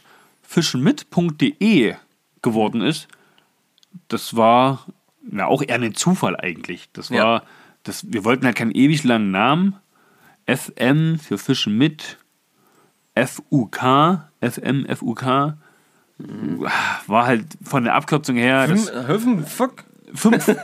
[0.49, 1.95] fischenmit.de
[2.43, 3.07] geworden ist,
[4.09, 4.87] das war
[5.31, 6.89] na, auch eher ein Zufall eigentlich.
[6.95, 7.43] Das war, Ja.
[7.83, 9.77] das, wir wollten halt keinen ewig langen Namen.
[10.47, 12.17] FM für Fischen mit,
[13.15, 15.23] FUK, FM, FUK.
[17.07, 18.67] War halt von der Abkürzung her.
[19.07, 19.85] Höfen, fuck.
[20.15, 20.47] fünf.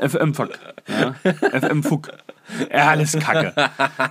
[0.00, 0.50] FM Fuck.
[0.88, 1.14] Ja.
[1.60, 2.10] FM Fuck.
[2.70, 3.52] Ja, alles Kacke.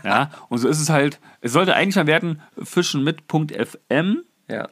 [0.04, 1.20] Ja, und so ist es halt.
[1.42, 4.24] Es sollte eigentlich mal werden Fischen mit.fm.
[4.48, 4.70] Ja.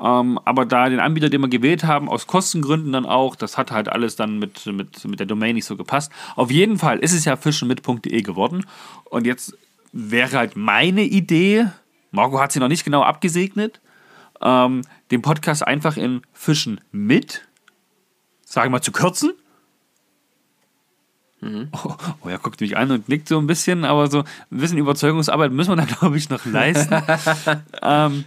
[0.00, 3.70] Ähm, aber da den Anbieter, den wir gewählt haben, aus Kostengründen dann auch, das hat
[3.70, 6.10] halt alles dann mit, mit, mit der Domain nicht so gepasst.
[6.34, 8.66] Auf jeden Fall ist es ja fischenmit.de geworden.
[9.04, 9.56] Und jetzt
[9.92, 11.68] wäre halt meine Idee,
[12.10, 13.80] Marco hat sie noch nicht genau abgesegnet,
[14.40, 17.46] ähm, den Podcast einfach in Fischen mit,
[18.44, 19.32] sagen wir mal, zu kürzen.
[21.72, 24.78] Oh, oh, er guckt mich an und nickt so ein bisschen, aber so ein bisschen
[24.78, 27.02] Überzeugungsarbeit müssen wir da, glaube ich, noch leisten.
[27.82, 28.24] ähm,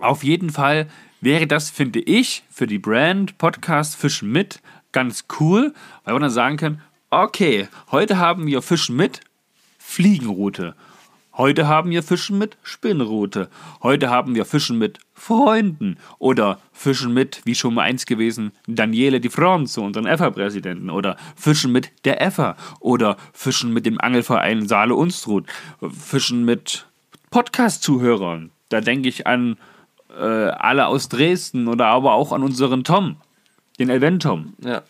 [0.00, 0.88] auf jeden Fall
[1.20, 4.60] wäre das, finde ich, für die Brand Podcast Fischen mit
[4.92, 9.20] ganz cool, weil wir dann sagen können, okay, heute haben wir Fischen mit
[9.78, 10.74] Fliegenroute.
[11.36, 13.48] Heute haben wir Fischen mit Spinnroute.
[13.82, 15.96] Heute haben wir Fischen mit Freunden.
[16.18, 20.90] Oder Fischen mit, wie schon mal eins gewesen, Daniele Di Fronzo, unseren EFA-Präsidenten.
[20.90, 22.56] Oder Fischen mit der EFA.
[22.80, 25.46] Oder Fischen mit dem Angelverein Saale Unstrut.
[25.80, 26.86] Fischen mit
[27.30, 28.50] Podcast-Zuhörern.
[28.68, 29.56] Da denke ich an
[30.18, 33.16] äh, alle aus Dresden oder aber auch an unseren Tom,
[33.78, 34.54] den Elven-Tom.
[34.64, 34.82] Ja.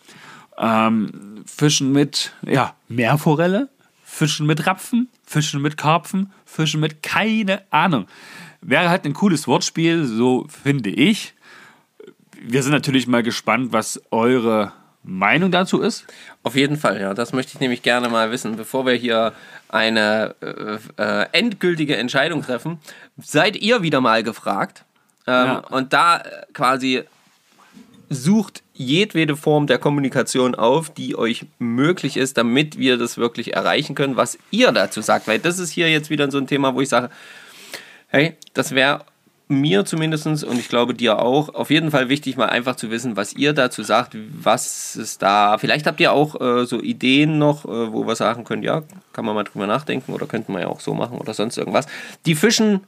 [0.57, 3.69] Ähm, Fischen mit ja, Meerforelle,
[4.03, 8.07] Fischen mit Rapfen, Fischen mit Karpfen, Fischen mit keine Ahnung.
[8.61, 11.33] Wäre halt ein cooles Wortspiel, so finde ich.
[12.39, 16.05] Wir sind natürlich mal gespannt, was eure Meinung dazu ist.
[16.43, 17.13] Auf jeden Fall, ja.
[17.13, 19.33] Das möchte ich nämlich gerne mal wissen, bevor wir hier
[19.69, 22.79] eine äh, äh, endgültige Entscheidung treffen.
[23.17, 24.85] Seid ihr wieder mal gefragt?
[25.27, 25.57] Ähm, Ja.
[25.69, 27.03] Und da äh, quasi
[28.09, 33.95] sucht jedwede Form der Kommunikation auf, die euch möglich ist, damit wir das wirklich erreichen
[33.95, 35.27] können, was ihr dazu sagt.
[35.27, 37.09] Weil das ist hier jetzt wieder so ein Thema, wo ich sage,
[38.07, 39.05] hey, das wäre
[39.47, 43.17] mir zumindest und ich glaube dir auch auf jeden Fall wichtig, mal einfach zu wissen,
[43.17, 45.57] was ihr dazu sagt, was ist da.
[45.57, 49.25] Vielleicht habt ihr auch äh, so Ideen noch, äh, wo wir sagen können, ja, kann
[49.25, 51.85] man mal drüber nachdenken oder könnten wir ja auch so machen oder sonst irgendwas.
[52.25, 52.81] Die Fischen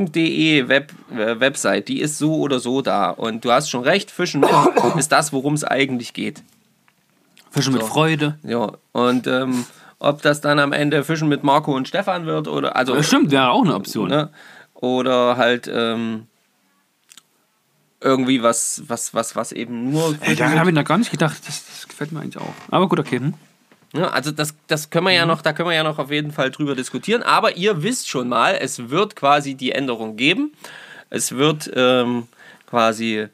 [0.00, 3.10] mit.de Web, äh, Website, die ist so oder so da.
[3.10, 4.50] Und du hast schon recht, Fischen mit
[4.96, 6.42] ist das, worum es eigentlich geht.
[7.50, 7.88] Fischen mit So.
[7.88, 8.38] Freude.
[8.42, 9.66] Ja, und ähm,
[9.98, 13.30] ob das dann am Ende Fischen mit Marco und Stefan wird oder also Das stimmt,
[13.30, 14.08] wäre auch eine Option.
[14.08, 14.30] ne?
[14.74, 16.26] Oder halt ähm,
[18.00, 20.16] irgendwie was, was, was, was eben nur.
[20.20, 21.38] Ey, daran habe ich noch gar nicht gedacht.
[21.46, 22.52] Das, das gefällt mir eigentlich auch.
[22.70, 23.18] Aber gut, okay.
[23.20, 23.34] Hm?
[23.94, 26.32] Ja, also das, das können wir ja noch, da können wir ja noch auf jeden
[26.32, 27.22] Fall drüber diskutieren.
[27.22, 30.52] Aber ihr wisst schon mal, es wird quasi die Änderung geben.
[31.10, 32.26] Es wird ähm,
[32.66, 33.26] quasi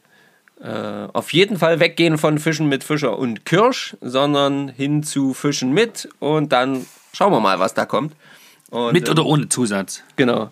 [0.61, 5.73] äh, auf jeden Fall weggehen von Fischen mit Fischer und Kirsch, sondern hin zu Fischen
[5.73, 8.15] mit und dann schauen wir mal, was da kommt.
[8.71, 10.03] Und, Mit ähm, oder ohne Zusatz.
[10.17, 10.51] Genau.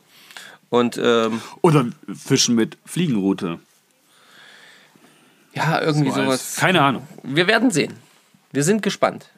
[0.71, 3.59] Und ähm, Oder Fischen mit Fliegenroute.
[5.55, 6.57] ja, irgendwie So sowas.
[6.57, 7.07] Keine Ahnung.
[7.23, 7.95] Wir werden sehen.
[8.53, 9.31] Wir sind gespannt.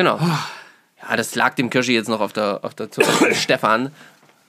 [0.00, 0.18] Genau.
[0.18, 3.06] Ja, das lag dem Kirschi jetzt noch auf der, auf der Zunge.
[3.34, 3.90] Stefan.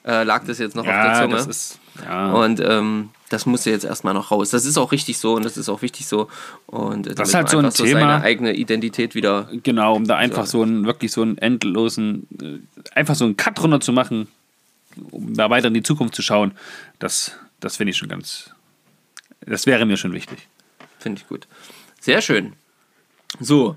[0.06, 1.36] äh, lag das jetzt noch auf der Ja, Zunge.
[1.36, 1.80] das ist.
[2.06, 2.32] Ja.
[2.32, 4.50] und ähm, das musste jetzt erstmal noch raus.
[4.52, 6.30] Das ist auch richtig so und das ist auch wichtig so.
[6.68, 8.00] Und äh, Das ist halt so ein Thema.
[8.00, 9.50] seine eigene Identität wieder.
[9.64, 12.60] Genau, um da einfach so einen, wirklich so einen endlosen, äh,
[12.98, 14.30] einfach so einen Cut runter zu machen,
[15.12, 16.54] um da weiter in die Zukunft zu schauen,
[17.00, 18.52] das, das finde ich schon ganz,
[19.46, 20.48] das wäre mir schon wichtig.
[21.00, 21.46] Finde ich gut.
[22.00, 22.54] Sehr schön.
[23.42, 23.76] So,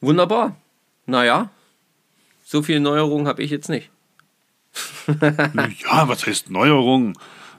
[0.00, 0.56] wunderbar.
[1.06, 1.50] Naja,
[2.44, 3.90] so viel Neuerungen habe ich jetzt nicht.
[5.08, 7.16] Ja, was heißt Neuerung?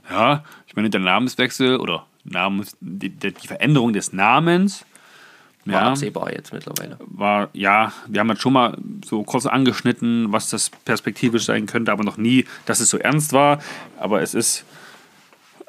[0.09, 4.85] Ja, ich meine, der Namenswechsel oder Namens, die, die die Veränderung des Namens
[5.65, 6.97] War ja, absehbar jetzt mittlerweile.
[6.99, 11.91] war, ja, wir haben jetzt schon mal so kurz angeschnitten, was das perspektivisch sein könnte,
[11.91, 13.59] aber noch nie, dass es so ernst war.
[13.97, 14.65] Aber es ist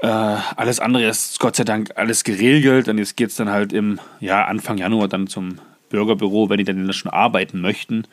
[0.00, 3.72] äh, alles andere ist Gott sei Dank alles geregelt und jetzt geht es dann halt
[3.72, 8.04] im ja, Anfang Januar dann zum Bürgerbüro, wenn die dann schon arbeiten möchten,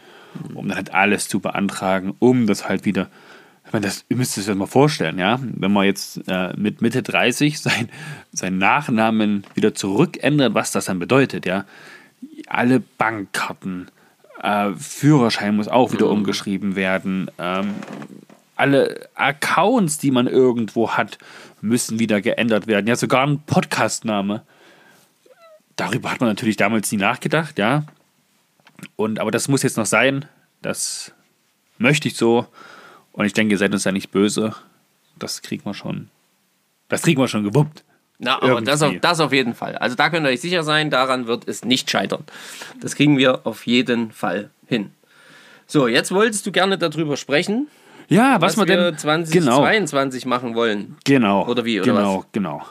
[0.53, 3.07] um dann halt alles zu beantragen, um das halt wieder.
[3.65, 5.39] Ich meine, das, ihr müsst es euch mal vorstellen, ja.
[5.41, 7.89] Wenn man jetzt äh, mit Mitte 30 sein,
[8.31, 11.65] seinen Nachnamen wieder zurückändert, was das dann bedeutet, ja.
[12.47, 13.89] Alle Bankkarten,
[14.41, 17.75] äh, Führerschein muss auch wieder umgeschrieben werden, ähm,
[18.55, 21.17] alle Accounts, die man irgendwo hat,
[21.61, 22.87] müssen wieder geändert werden.
[22.87, 24.43] Ja, sogar ein Podcastname.
[25.75, 27.83] Darüber hat man natürlich damals nie nachgedacht, ja.
[28.95, 30.25] Und aber das muss jetzt noch sein.
[30.61, 31.11] Das
[31.77, 32.47] möchte ich so.
[33.11, 34.55] Und ich denke, ihr seid uns ja nicht böse.
[35.17, 36.09] Das kriegen wir schon.
[36.89, 37.83] Das kriegen wir schon gewuppt.
[38.17, 39.77] Na, aber das auf, das auf jeden Fall.
[39.77, 42.23] Also da könnt ihr euch sicher sein, daran wird es nicht scheitern.
[42.79, 44.91] Das kriegen wir auf jeden Fall hin.
[45.67, 47.67] So, jetzt wolltest du gerne darüber sprechen,
[48.07, 50.95] Ja, was, was, wir denn 2022 machen wollen.
[51.03, 51.45] Genau.
[51.47, 52.25] Oder wie, oder genau, was?
[52.31, 52.65] genau.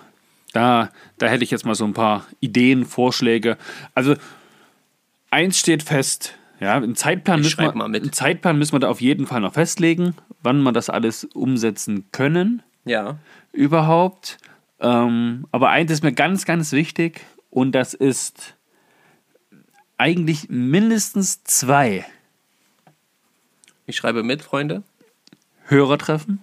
[0.54, 3.58] Da, da hätte ich jetzt mal so ein paar Ideen, Vorschläge.
[3.92, 4.14] Also,
[5.30, 6.36] eins steht fest.
[6.60, 8.14] Ja, einen Zeitplan, Ich müssen wir, mal mit.
[8.14, 10.14] Zeitplan müssen wir da auf jeden Fall noch festlegen,
[10.44, 13.18] wann wir das alles umsetzen können Ja.
[13.52, 14.38] überhaupt.
[14.78, 18.54] Ähm, aber eins ist mir ganz, ganz wichtig und das ist
[19.98, 22.04] eigentlich mindestens zwei
[23.86, 24.84] Ich schreibe mit, Freunde.
[25.66, 26.38] Hörertreffen.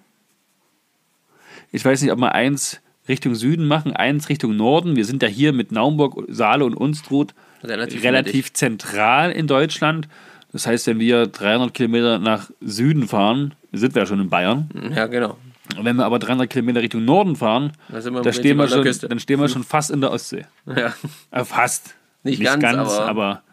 [1.72, 4.96] Ich weiß nicht, ob wir eins Richtung Süden machen, eins Richtung Norden.
[4.96, 7.34] Wir sind ja hier mit Naumburg, Saale und Unstrut
[7.64, 10.08] Relativ relativ zentral in Deutschland.
[10.52, 14.70] Das heißt, wenn wir 300 Kilometer nach Süden fahren, sind wir ja schon in Bayern.
[14.96, 15.38] Ja, genau.
[15.78, 18.02] Und wenn wir aber 300 Kilometer Richtung Norden fahren, Da
[18.34, 20.46] stehen wir schon, dann stehen wir schon fast in der Ostsee.
[20.66, 20.94] Ja.
[21.32, 21.96] Äh, fast.
[22.24, 23.44] Nicht ganz, aber- aber,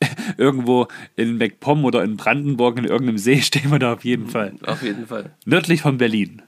[0.38, 4.54] irgendwo in MacPom oder in Brandenburg in irgendeinem See stehen wir da auf jeden Fall.
[4.64, 5.30] Auf jeden Fall.
[5.44, 6.42] Nördlich von Berlin.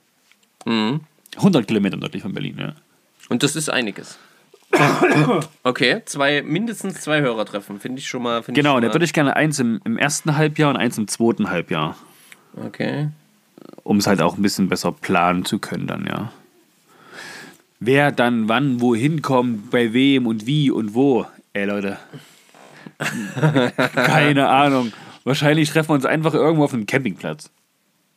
[0.64, 1.00] Mhm.
[1.38, 2.74] 100 Kilometer nördlich von Berlin, ja.
[3.28, 4.18] Und das ist einiges.
[5.62, 8.42] Okay, zwei, mindestens zwei Hörertreffen, finde ich schon mal.
[8.42, 11.08] Genau, schon da mal, würde ich gerne eins im, im ersten Halbjahr und eins im
[11.08, 11.96] zweiten Halbjahr,
[12.56, 13.08] Okay.
[13.82, 16.32] um es halt auch ein bisschen besser planen zu können dann, ja.
[17.80, 21.26] Wer dann wann wohin kommt, bei wem und wie und wo.
[21.52, 21.96] Ey, Leute.
[23.94, 24.92] Keine Ahnung.
[25.24, 27.50] Wahrscheinlich treffen wir uns einfach irgendwo auf einem Campingplatz.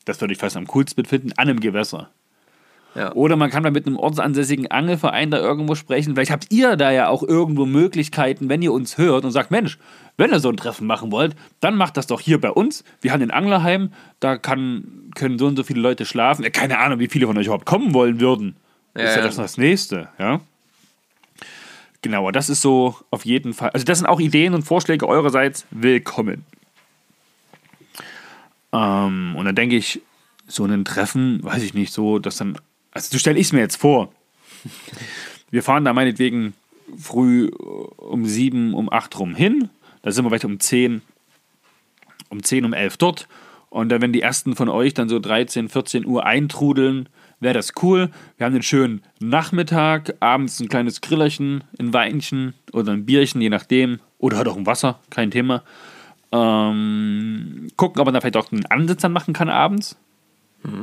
[0.05, 2.09] Das würde ich fast am coolsten finden, an einem Gewässer.
[2.95, 3.13] Ja.
[3.13, 6.13] Oder man kann mal mit einem ortsansässigen Angelverein da irgendwo sprechen.
[6.13, 9.77] Vielleicht habt ihr da ja auch irgendwo Möglichkeiten, wenn ihr uns hört und sagt, Mensch,
[10.17, 12.83] wenn ihr so ein Treffen machen wollt, dann macht das doch hier bei uns.
[12.99, 16.43] Wir haben den Anglerheim, da kann, können so und so viele Leute schlafen.
[16.43, 18.55] Ja, Keine Ahnung, wie viele von euch überhaupt kommen wollen würden.
[18.93, 19.27] Das ist ja Ja.
[19.27, 20.41] das, das Nächste, ja.
[22.01, 23.69] Genau, aber das ist so auf jeden Fall.
[23.69, 26.43] Also, das sind auch Ideen und Vorschläge eurerseits willkommen.
[28.73, 30.01] Ähm, und dann denke ich,
[30.47, 32.57] so ein Treffen, weiß ich nicht, so, dass dann.
[32.91, 34.11] Also, so stelle ich es mir jetzt vor.
[35.49, 36.53] Wir fahren da meinetwegen
[36.97, 39.69] früh äh, um sieben, um acht rum hin.
[40.01, 41.01] Da sind wir vielleicht um zehn,
[42.29, 43.27] um zehn, um elf dort.
[43.69, 47.07] Und dann, wenn die ersten von euch dann so 13, 14 Uhr eintrudeln,
[47.39, 48.09] wäre das cool.
[48.37, 53.49] Wir haben einen schönen Nachmittag, abends ein kleines Grillerchen, ein Weinchen oder ein Bierchen, je
[53.49, 53.99] nachdem.
[54.17, 55.63] Oder halt auch ein Wasser, kein Thema.
[56.31, 59.97] Ähm, gucken, ob man da vielleicht auch einen Ansitz dann machen kann abends.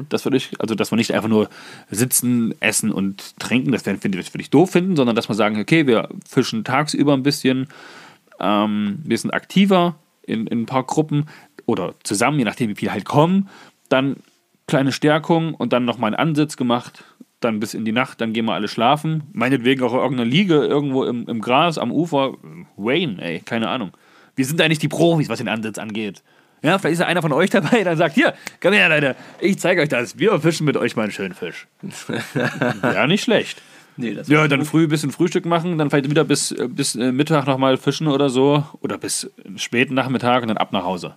[0.09, 1.49] Das würde ich, also dass wir nicht einfach nur
[1.91, 5.35] sitzen, essen und trinken, das wäre- finde ich, würde ich doof finden, sondern dass wir
[5.35, 7.69] sagen, okay, wir fischen tagsüber ein bisschen,
[8.41, 11.27] ähm, wir sind aktiver in, in ein paar Gruppen
[11.67, 13.49] oder zusammen, je nachdem, wie viele halt kommen,
[13.89, 14.17] dann
[14.67, 17.05] kleine Stärkung und dann nochmal einen Ansitz gemacht,
[17.41, 19.23] dann bis in die Nacht, dann gehen wir alle schlafen.
[19.33, 22.35] Meinetwegen auch irgendeine Liege irgendwo im, im Gras, am Ufer.
[22.77, 23.93] Wayne, ey, keine Ahnung.
[24.35, 26.23] Wir sind eigentlich die Profis, was den Ansitz angeht.
[26.63, 29.59] Ja, vielleicht ist ja einer von euch dabei, der sagt, hier, komm her, Leute, ich
[29.59, 30.19] zeige euch das.
[30.19, 31.67] Wir fischen mit euch mal einen schönen Fisch.
[32.83, 33.63] ja, nicht schlecht.
[33.97, 37.11] Nee, Ja, dann früh ein bisschen Frühstück machen, dann vielleicht wieder bis, äh, bis äh,
[37.11, 38.65] Mittag nochmal fischen oder so.
[38.81, 41.15] Oder bis späten Nachmittag und dann ab nach Hause.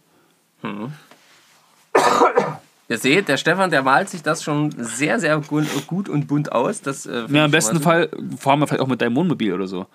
[2.90, 6.52] Ihr seht, der Stefan, der malt sich das schon sehr, sehr gut, gut und bunt
[6.52, 6.82] aus.
[6.82, 9.86] Das, äh, Ja, im besten Fall fahren wir vielleicht auch mit deinem Wohnmobil oder so.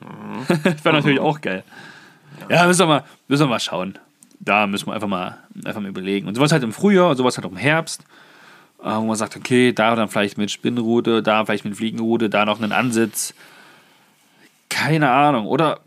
[0.64, 1.64] das wäre natürlich auch geil.
[2.48, 3.98] Ja, müssen wir, mal, müssen wir mal schauen.
[4.44, 6.28] Da müssen wir einfach mal, einfach mal überlegen.
[6.28, 8.02] Und sowas halt im Frühjahr, sowas halt auch im Herbst,
[8.82, 12.44] äh, wo man sagt, okay, da dann vielleicht mit Spinnrute, da vielleicht mit Fliegenrute, da
[12.44, 13.34] noch einen Ansitz.
[14.68, 15.46] Keine Ahnung.
[15.46, 15.80] Oder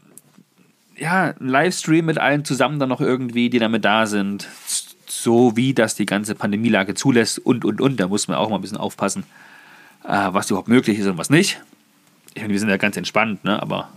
[0.97, 4.47] ja, ein Livestream mit allen zusammen dann noch irgendwie, die damit da sind.
[5.05, 7.99] So wie das die ganze Pandemielage zulässt und, und, und.
[7.99, 9.23] Da muss man auch mal ein bisschen aufpassen,
[10.03, 11.61] äh, was überhaupt möglich ist und was nicht.
[12.33, 13.61] Ich meine, wir sind ja ganz entspannt, ne?
[13.61, 13.89] aber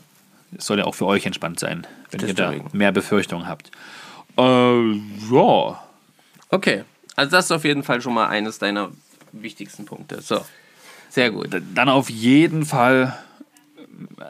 [0.57, 2.77] es soll ja auch für euch entspannt sein, wenn ihr da Deswegen.
[2.77, 3.71] mehr Befürchtungen habt.
[4.37, 4.93] Äh,
[5.31, 5.85] ja.
[6.51, 6.85] Okay,
[7.17, 8.91] also das ist auf jeden Fall schon mal eines deiner
[9.33, 10.21] wichtigsten Punkte.
[10.21, 10.45] So,
[11.09, 11.49] sehr gut.
[11.75, 13.17] Dann auf jeden Fall,
[14.19, 14.25] äh,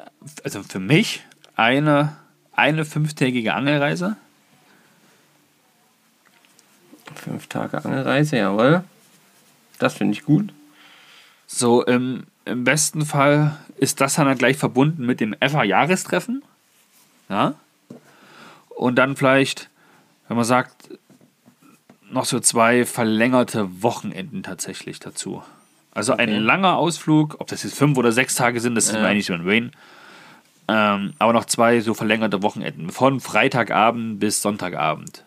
[0.44, 1.24] also für mich,
[1.56, 2.16] eine,
[2.52, 4.16] eine fünftägige Angelreise.
[7.14, 8.84] Fünf Tage Angelreise, jawohl.
[9.78, 10.52] Das finde ich gut.
[11.46, 16.42] So, im, im besten Fall ist das dann gleich verbunden mit dem FA-Jahrestreffen.
[17.28, 17.54] Ja.
[18.68, 19.69] Und dann vielleicht,
[20.30, 20.90] wenn man sagt,
[22.08, 25.42] noch so zwei verlängerte Wochenenden tatsächlich dazu.
[25.90, 29.04] Also ein langer Ausflug, ob das jetzt fünf oder sechs Tage sind, das ist mir
[29.08, 29.72] eigentlich den Wayne.
[30.68, 32.90] Ähm, aber noch zwei so verlängerte Wochenenden.
[32.90, 35.24] Von Freitagabend bis Sonntagabend.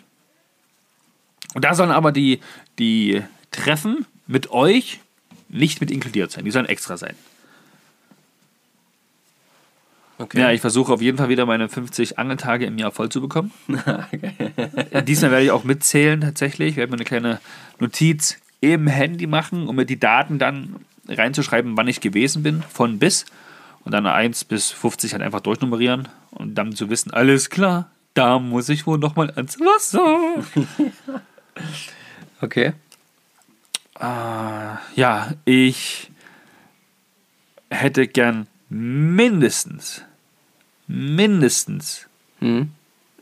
[1.53, 2.39] Und da sollen aber die,
[2.79, 5.01] die Treffen mit euch
[5.49, 6.45] nicht mit inkludiert sein.
[6.45, 7.17] Die sollen extra sein.
[10.19, 10.39] Okay.
[10.39, 13.51] Ja, ich versuche auf jeden Fall wieder meine 50 Angeltage im Jahr voll zu bekommen.
[15.07, 16.71] Diesmal werde ich auch mitzählen tatsächlich.
[16.71, 17.39] Ich werde mir eine kleine
[17.79, 20.75] Notiz im Handy machen, um mir die Daten dann
[21.07, 23.25] reinzuschreiben, wann ich gewesen bin, von bis.
[23.83, 28.39] Und dann 1 bis 50 halt einfach durchnummerieren und dann zu wissen, alles klar, da
[28.39, 30.43] muss ich wohl nochmal ans Wasser.
[32.41, 32.73] Okay.
[34.01, 36.11] Ja, ich
[37.69, 40.01] hätte gern mindestens,
[40.87, 42.07] mindestens,
[42.39, 42.71] Hm.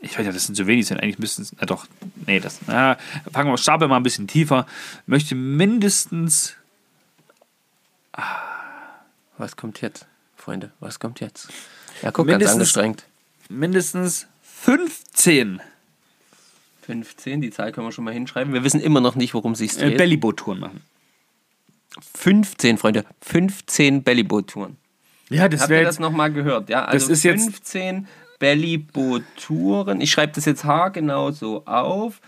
[0.02, 1.86] ich weiß ja, das sind zu wenig, sind eigentlich müssten es, na doch,
[2.26, 2.98] nee, das, na,
[3.32, 4.66] fangen wir, stapeln mal ein bisschen tiefer,
[5.06, 6.56] möchte mindestens,
[9.38, 10.06] Was kommt jetzt,
[10.38, 10.72] Freunde?
[10.80, 11.50] Was kommt jetzt?
[12.02, 13.06] Ja, guck, ganz angestrengt.
[13.50, 15.62] mindestens 15
[16.84, 18.54] 15, die Zahl können wir schon mal hinschreiben.
[18.54, 19.98] Wir wissen immer noch nicht, worum es sich äh, dreht.
[19.98, 20.82] Bellyboot-Touren machen.
[22.16, 23.06] 15, Freunde.
[23.22, 24.78] 15 Bellyboot-Touren.
[25.32, 26.70] Ja, das Habt ihr das nochmal gehört?
[26.70, 28.08] Ja, also ist jetzt- 15
[28.40, 30.02] Bellyboot-Touren.
[30.02, 32.22] Ich schreibe das jetzt haargenau so auf.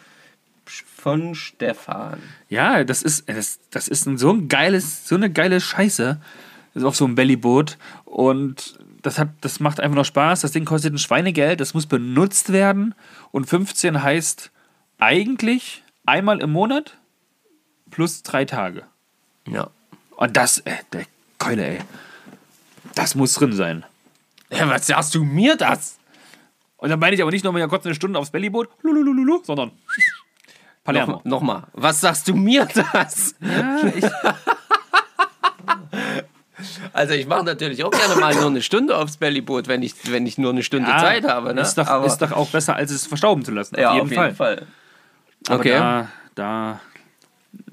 [0.66, 2.20] Von Stefan.
[2.48, 6.22] ja, das ist, das, das ist ein, so ein geiles, so eine geile Scheiße.
[6.74, 10.40] Das ist auf so einem Bellyboot und das, hat, das macht einfach noch Spaß.
[10.40, 12.96] Das Ding kostet ein Schweinegeld, das muss benutzt werden.
[13.32, 14.52] Und 15 heißt
[15.00, 16.98] eigentlich einmal im Monat
[17.92, 18.84] plus drei Tage.
[19.46, 19.70] Ja.
[20.16, 21.04] Und das, ey, der
[21.38, 21.80] Keule, ey.
[22.96, 23.86] Das muss drin sein.
[24.52, 24.70] ja.
[24.70, 25.98] Was sagst du mir das?
[26.78, 29.72] Und dann meine ich aber nicht nur mal kurz eine Stunde aufs Bellyboot, lulululu, sondern
[30.84, 31.14] Palermo.
[31.14, 31.64] Noch, Nochmal.
[31.74, 33.36] Was sagst du mir das?
[33.40, 34.04] Ja, ich,
[36.94, 40.26] Also ich mache natürlich auch gerne mal nur eine Stunde aufs Bellyboot, wenn ich, wenn
[40.26, 41.54] ich nur eine Stunde Ja, Zeit habe.
[41.54, 41.62] Ne?
[41.62, 43.76] Ist, doch, Aber, ist doch auch besser, als es verstauben zu lassen.
[43.80, 44.66] ja, auf jeden Fall.
[45.48, 45.72] Aber Okay.
[45.72, 46.80] da, da,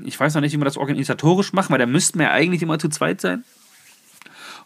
[0.02, 2.62] ich weiß noch nicht, wie wir das organisatorisch machen, weil da müssten wir ja eigentlich
[2.62, 3.44] immer zu zweit sein.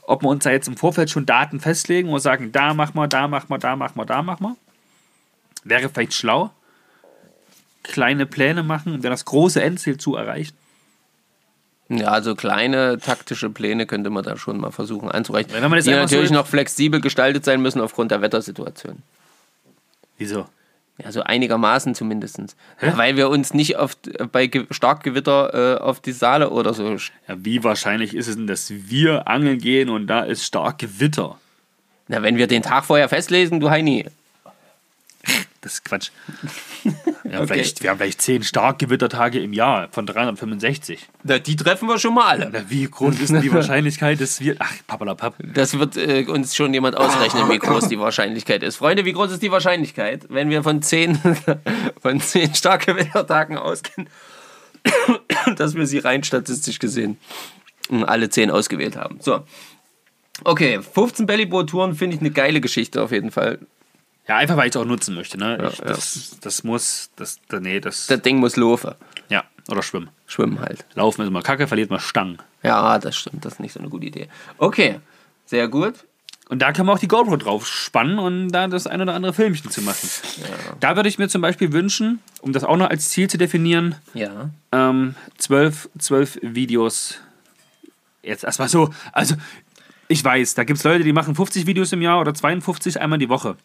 [0.06, 3.08] Ob wir uns da jetzt im Vorfeld schon Daten festlegen und sagen, da machen wir,
[3.08, 4.56] da machen wir, da machen wir, da machen wir.
[5.64, 6.50] Wäre vielleicht schlau.
[7.82, 10.54] Kleine Pläne machen, um dann das große Endziel zu erreichen.
[11.88, 15.52] Ja, also kleine taktische Pläne könnte man da schon mal versuchen einzureichen.
[15.52, 19.02] Wenn man das die so natürlich jetzt- noch flexibel gestaltet sein müssen aufgrund der Wettersituation.
[20.16, 20.46] Wieso?
[21.02, 22.56] Ja, so einigermaßen zumindest.
[22.80, 23.96] Ja, weil wir uns nicht auf,
[24.30, 26.92] bei Ge Starkgewitter äh, auf die Saale oder so.
[26.92, 31.36] Ja, wie wahrscheinlich ist es denn, dass wir angeln gehen und da ist stark Gewitter?
[32.06, 34.06] Na, wenn wir den Tag vorher festlesen, du Heini.
[35.64, 36.10] Das ist Quatsch.
[37.24, 41.08] Wir haben, vielleicht, wir haben vielleicht zehn Starkgewittertage im Jahr von 365.
[41.22, 42.50] Na, die treffen wir schon mal alle.
[42.52, 44.56] Na, wie groß ist denn die Wahrscheinlichkeit, dass wir.
[44.58, 45.34] Ach, papalapap.
[45.54, 48.76] Das wird äh, uns schon jemand ausrechnen, wie groß die Wahrscheinlichkeit ist.
[48.76, 51.18] Freunde, wie groß ist die Wahrscheinlichkeit, wenn wir von zehn,
[52.00, 54.10] von zehn Starkgewittertagen ausgehen,
[55.56, 57.16] dass wir sie rein statistisch gesehen
[57.90, 59.18] äh, alle zehn ausgewählt haben.
[59.20, 59.44] So.
[60.44, 63.60] Okay, 15 Bellyboot-Touren finde ich eine geile Geschichte auf jeden Fall.
[64.26, 65.36] Ja, einfach weil ich es auch nutzen möchte.
[65.38, 65.58] Ne?
[65.60, 65.84] Ja, ich, ja.
[65.84, 67.10] das, das muss.
[67.16, 68.06] Das, nee, das.
[68.06, 68.94] Das Ding muss laufen.
[69.28, 70.10] ja, oder schwimmen.
[70.26, 70.84] Schwimmen halt.
[70.94, 72.38] Laufen ist immer kacke, verliert man Stangen.
[72.62, 73.44] Ja, das stimmt.
[73.44, 74.28] Das ist nicht so eine gute Idee.
[74.58, 75.00] Okay,
[75.44, 75.94] sehr gut.
[76.48, 79.32] Und da kann man auch die GoPro drauf spannen und da das ein oder andere
[79.32, 80.08] Filmchen zu machen.
[80.80, 83.94] Da würde ich mir zum Beispiel wünschen, um das auch noch als Ziel zu definieren,
[84.12, 84.50] Ja.
[84.72, 87.18] ähm, zwölf, zwölf Videos.
[88.22, 88.90] Jetzt erstmal so.
[89.12, 89.36] Also,
[90.08, 93.18] ich weiß, da gibt es Leute, die machen 50 Videos im Jahr oder 52 einmal
[93.18, 93.56] die Woche.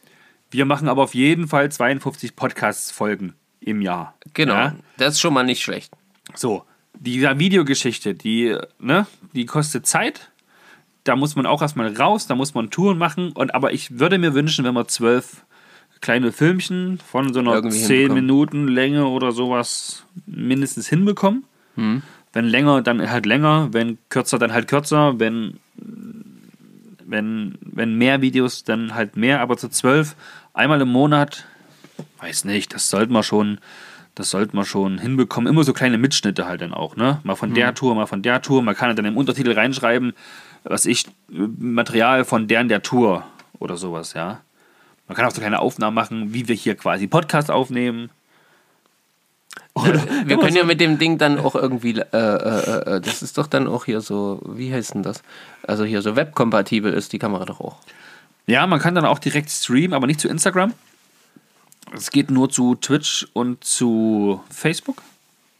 [0.52, 4.16] Wir machen aber auf jeden Fall 52 Podcast-Folgen im Jahr.
[4.34, 4.54] Genau.
[4.54, 4.76] Ja?
[4.98, 5.94] Das ist schon mal nicht schlecht.
[6.36, 6.64] So,
[7.00, 10.32] die Videogeschichte, die, ne, die kostet Zeit.
[11.04, 13.32] Da muss man auch erstmal raus, da muss man Touren machen.
[13.32, 15.46] Und, aber ich würde mir wünschen, wenn wir zwölf
[16.02, 18.26] kleine Filmchen von so einer Irgendwie 10 hinbekommen.
[18.26, 21.44] Minuten Länge oder sowas mindestens hinbekommen.
[21.76, 22.02] Hm.
[22.34, 23.70] Wenn länger, dann halt länger.
[23.72, 25.20] Wenn kürzer, dann halt kürzer.
[25.20, 25.60] Wenn,
[27.10, 29.42] wenn, wenn mehr Videos, dann halt mehr.
[29.42, 30.16] Aber zu zwölf,
[30.54, 31.46] einmal im Monat,
[32.20, 33.60] weiß nicht, das sollten wir schon,
[34.16, 35.52] das sollten wir schon hinbekommen.
[35.52, 37.20] Immer so kleine Mitschnitte halt dann auch, ne?
[37.24, 38.62] Mal von der Tour, mal von der Tour.
[38.62, 40.14] Man kann dann im Untertitel reinschreiben,
[40.64, 43.26] was ich, Material von der und der Tour
[43.60, 44.42] oder sowas, ja.
[45.08, 48.12] Man kann auch so kleine Aufnahmen machen, wie wir hier quasi Podcast aufnehmen.
[50.26, 53.48] Wir können ja mit dem Ding dann auch irgendwie, äh, äh, äh, das ist doch
[53.48, 55.22] dann auch hier so, wie heißt denn das?
[55.68, 57.78] Also hier so webkompatibel ist die Kamera doch auch.
[58.48, 60.74] Ja, man kann dann auch direkt streamen, aber nicht zu Instagram.
[61.94, 65.02] Es geht nur zu Twitch und zu Facebook,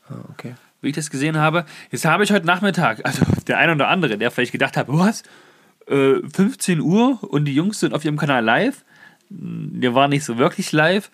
[0.10, 0.56] Ah, okay.
[0.82, 1.66] wie ich das gesehen habe.
[1.92, 5.24] Jetzt habe ich heute Nachmittag, also der eine oder andere, der vielleicht gedacht hat, was?
[5.88, 8.84] Äh, 15 Uhr und die Jungs sind auf ihrem Kanal live.
[9.32, 11.12] Der war nicht so wirklich live.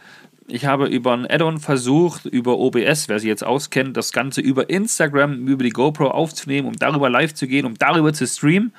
[0.47, 4.69] Ich habe über ein Add-on versucht, über OBS, wer sich jetzt auskennt, das Ganze über
[4.69, 8.71] Instagram, über die GoPro aufzunehmen, um darüber live zu gehen, um darüber zu streamen.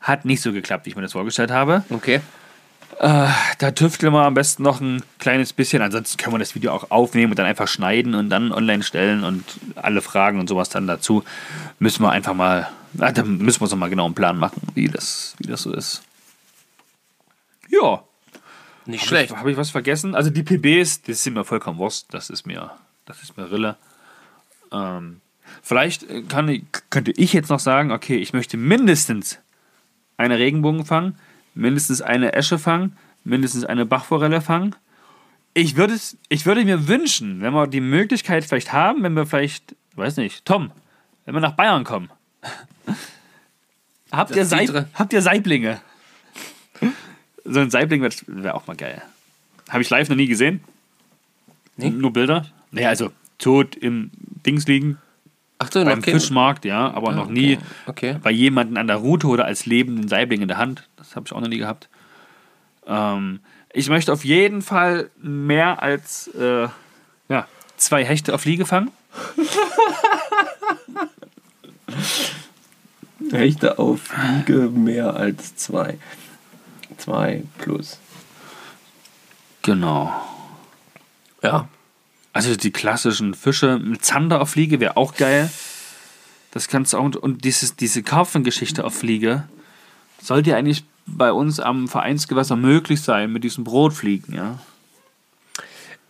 [0.00, 1.84] Hat nicht so geklappt, wie ich mir das vorgestellt habe.
[1.90, 2.20] Okay.
[2.98, 5.80] Da tüfteln wir am besten noch ein kleines bisschen.
[5.80, 9.24] Ansonsten können wir das Video auch aufnehmen und dann einfach schneiden und dann online stellen
[9.24, 9.42] und
[9.74, 11.24] alle Fragen und sowas dann dazu.
[11.78, 14.60] Müssen wir einfach mal, ah, da müssen wir uns noch mal genau einen Plan machen,
[14.74, 16.02] wie das, wie das so ist.
[17.70, 18.02] Ja,
[18.90, 19.30] Nicht habe schlecht.
[19.30, 20.14] ich, hab ich was vergessen?
[20.14, 22.12] Also die PBs, das sind mir vollkommen Wurst.
[22.12, 22.70] Das ist mir,
[23.06, 23.76] das ist mir Rille.
[24.72, 25.20] Ähm,
[25.62, 29.38] vielleicht äh, kann ich, könnte ich jetzt noch sagen, okay, ich möchte mindestens
[30.16, 31.18] eine Regenbogen fangen,
[31.54, 34.74] mindestens eine Esche fangen, mindestens eine Bachforelle fangen.
[35.54, 39.26] Ich würde, es, ich würde mir wünschen, wenn wir die Möglichkeit vielleicht haben, wenn wir
[39.26, 40.70] vielleicht, weiß nicht, Tom,
[41.24, 42.10] wenn wir nach Bayern kommen.
[44.12, 45.80] habt, ihr Das Seib, habt ihr Saiblinge?
[47.44, 49.02] So ein Saibling wäre wär auch mal geil.
[49.68, 50.60] Habe ich live noch nie gesehen.
[51.76, 51.90] Nee?
[51.90, 52.46] Nur Bilder.
[52.72, 54.10] Naja, also tot im
[54.46, 54.98] Dings liegen,
[55.58, 58.16] Ach so, beim kein- Fischmarkt, ja, aber noch nie Okay.
[58.22, 60.88] bei jemandem an der Route oder als lebenden Saibling in der Hand.
[60.96, 61.88] Das habe ich auch noch nie gehabt.
[62.86, 63.40] Ähm,
[63.72, 66.68] ich möchte auf jeden Fall mehr als äh,
[67.28, 68.90] ja, zwei Hechte auf Liege fangen.
[73.30, 75.98] Hechte auf Liege mehr als zwei.
[77.00, 77.98] Zwei plus.
[79.62, 80.12] Genau.
[81.42, 81.68] Ja.
[82.32, 83.72] Also die klassischen Fische.
[83.72, 85.50] Ein Zander auf Liege wäre auch geil.
[86.52, 87.14] Das kannst du auch.
[87.16, 89.48] Und dieses, diese Karpfengeschichte auf Liege
[90.20, 94.58] sollte ja eigentlich bei uns am Vereinsgewässer möglich sein mit diesen Brotfliegen, ja.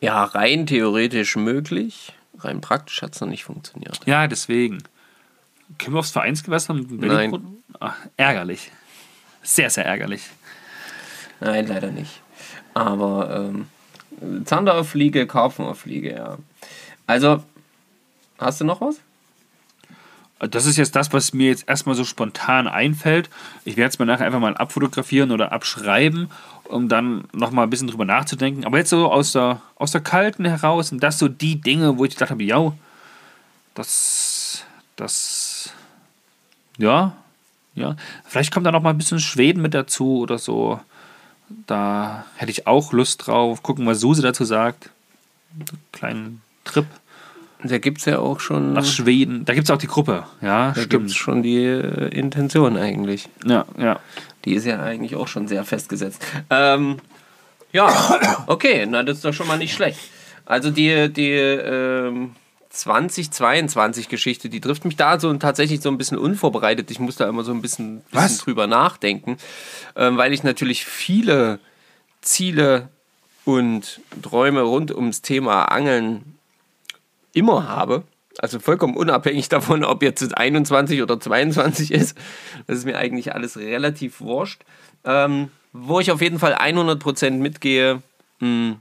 [0.00, 2.12] Ja, rein theoretisch möglich.
[2.38, 4.00] Rein praktisch hat es noch nicht funktioniert.
[4.06, 4.82] Ja, deswegen.
[5.78, 7.62] Können wir aufs Vereinsgewässer mit dem Nein.
[7.78, 8.72] Ach, ärgerlich.
[9.42, 10.22] Sehr, sehr ärgerlich.
[11.40, 12.20] Nein, leider nicht.
[12.74, 13.66] Aber ähm,
[14.44, 16.38] Zander auf Fliege, Karpfen auf Fliege, ja.
[17.06, 17.42] Also,
[18.38, 19.00] hast du noch was?
[20.38, 23.28] Das ist jetzt das, was mir jetzt erstmal so spontan einfällt.
[23.64, 26.30] Ich werde es mir nachher einfach mal abfotografieren oder abschreiben,
[26.64, 28.64] um dann nochmal ein bisschen drüber nachzudenken.
[28.64, 32.06] Aber jetzt so aus der, aus der Kalten heraus sind das so die Dinge, wo
[32.06, 32.72] ich gedacht habe, ja,
[33.74, 34.64] das,
[34.96, 35.72] das,
[36.78, 37.14] ja,
[37.74, 37.96] ja.
[38.24, 40.80] Vielleicht kommt da noch mal ein bisschen Schweden mit dazu oder so.
[41.66, 43.62] Da hätte ich auch Lust drauf.
[43.62, 44.90] Gucken, was Suse dazu sagt.
[45.92, 46.86] Kleinen Trip
[47.62, 48.72] Da gibt es ja auch schon.
[48.72, 49.44] nach Schweden.
[49.44, 53.28] Da gibt es auch die Gruppe, ja, da gibt es schon die äh, Intention eigentlich.
[53.44, 53.98] Ja, ja.
[54.44, 56.24] Die ist ja eigentlich auch schon sehr festgesetzt.
[56.48, 56.98] Ähm,
[57.72, 57.92] ja,
[58.46, 60.00] okay, na das ist doch schon mal nicht schlecht.
[60.46, 62.32] Also die, die ähm,
[62.72, 66.90] 2022-Geschichte, die trifft mich da so und tatsächlich so ein bisschen unvorbereitet.
[66.90, 69.38] Ich muss da immer so ein bisschen, bisschen drüber nachdenken,
[69.96, 71.58] ähm, weil ich natürlich viele
[72.20, 72.88] Ziele
[73.44, 76.36] und Träume rund ums Thema Angeln
[77.32, 78.04] immer habe.
[78.38, 82.16] Also vollkommen unabhängig davon, ob jetzt 21 oder 22 ist.
[82.66, 84.62] Das ist mir eigentlich alles relativ wurscht.
[85.04, 88.02] Ähm, wo ich auf jeden Fall 100% mitgehe,
[88.40, 88.76] mh,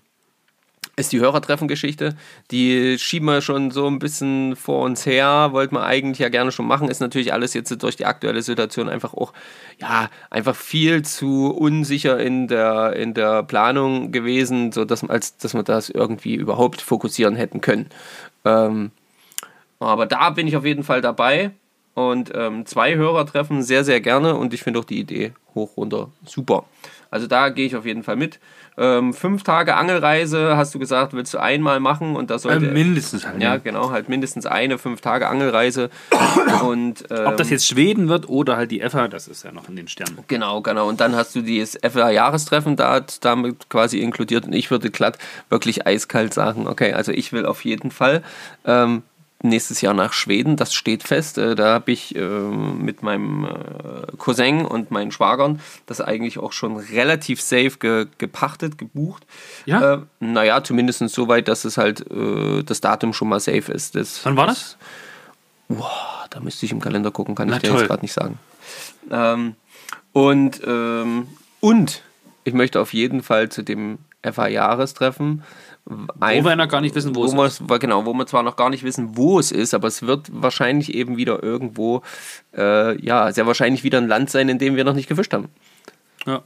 [1.00, 2.16] ist die Hörertreffen-Geschichte.
[2.52, 6.52] Die schieben wir schon so ein bisschen vor uns her, wollten wir eigentlich ja gerne
[6.52, 6.90] schon machen.
[6.90, 9.34] Ist natürlich alles jetzt durch die aktuelle Situation einfach auch,
[9.80, 15.64] ja, einfach viel zu unsicher in der, in der Planung gewesen, sodass als, dass wir
[15.64, 17.88] das irgendwie überhaupt fokussieren hätten können.
[18.44, 18.92] Ähm,
[19.80, 21.52] aber da bin ich auf jeden Fall dabei.
[21.96, 24.36] Und ähm, zwei Hörertreffen sehr, sehr gerne.
[24.36, 26.66] Und ich finde auch die Idee hoch runter super.
[27.12, 28.40] Also da gehe ich auf jeden Fall mit.
[28.78, 32.68] Ähm, fünf Tage Angelreise, hast du gesagt, willst du einmal machen und das sollte.
[32.68, 33.42] Äh, mindestens halt.
[33.42, 35.90] ja, genau, halt mindestens eine fünf Tage Angelreise.
[36.64, 39.68] und, ähm, Ob das jetzt Schweden wird oder halt die EFA, das ist ja noch
[39.68, 40.20] in den Sternen.
[40.28, 40.88] Genau, genau.
[40.88, 44.46] Und dann hast du dieses FA-Jahrestreffen da damit quasi inkludiert.
[44.46, 45.18] Und ich würde glatt
[45.50, 48.24] wirklich eiskalt sagen, okay, also ich will auf jeden Fall
[48.66, 49.04] ähm,
[49.42, 51.38] nächstes Jahr nach Schweden, das steht fest.
[51.38, 56.52] Äh, da habe ich äh, mit meinem äh, Cousin und meinen Schwagern das eigentlich auch
[56.52, 59.26] schon relativ safe ge gepachtet, gebucht.
[59.66, 59.94] Ja?
[59.94, 63.96] Äh, naja, zumindest so weit, dass es halt das Datum schon mal safe ist.
[63.96, 64.78] Das, Wann war das?
[65.68, 67.80] Boah, da müsste ich im Kalender gucken, kann Na ich dir toll.
[67.80, 68.40] jetzt gerade nicht sagen.
[69.12, 69.56] Ähm,
[70.12, 71.28] und, ähm,
[71.60, 72.02] und
[72.44, 75.44] ich möchte auf jeden Fall zu dem FA-Jahrestreffen
[75.86, 77.70] Wo wir noch gar nicht wissen, wo, wo es ist.
[77.70, 80.28] wir, genau, wo wir zwar noch gar nicht wissen, wo es ist, aber es wird
[80.32, 82.02] wahrscheinlich eben wieder irgendwo,
[82.56, 85.50] äh, ja, sehr wahrscheinlich wieder ein Land sein, in dem wir noch nicht gefischt haben.
[86.26, 86.44] Ja.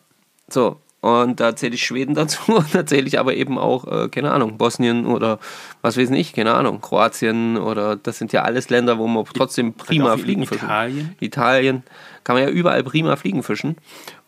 [0.48, 4.08] So, und da zähle ich Schweden dazu, und da zähle ich aber eben auch, äh,
[4.08, 5.40] keine Ahnung, Bosnien oder
[5.82, 9.74] was weiß ich, keine Ahnung, Kroatien oder das sind ja alles Länder, wo man trotzdem
[9.74, 10.66] prima fliegen fischen.
[10.66, 11.16] Italien?
[11.20, 11.84] Italien
[12.24, 13.76] kann man ja überall prima fliegen fischen.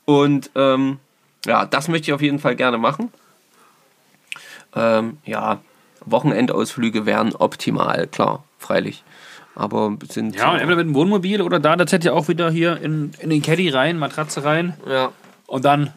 [0.04, 1.00] Und ähm,
[1.46, 3.10] ja, das möchte ich auf jeden Fall gerne machen.
[4.76, 5.60] Ähm, ja,
[6.06, 9.04] Wochenendausflüge wären optimal, klar, freilich.
[9.56, 10.36] Aber sind.
[10.36, 13.30] Ja, entweder mit dem Wohnmobil oder da, das hätte ja auch wieder hier in, in
[13.30, 15.12] den Caddy rein, Matratze rein ja.
[15.48, 15.94] und dann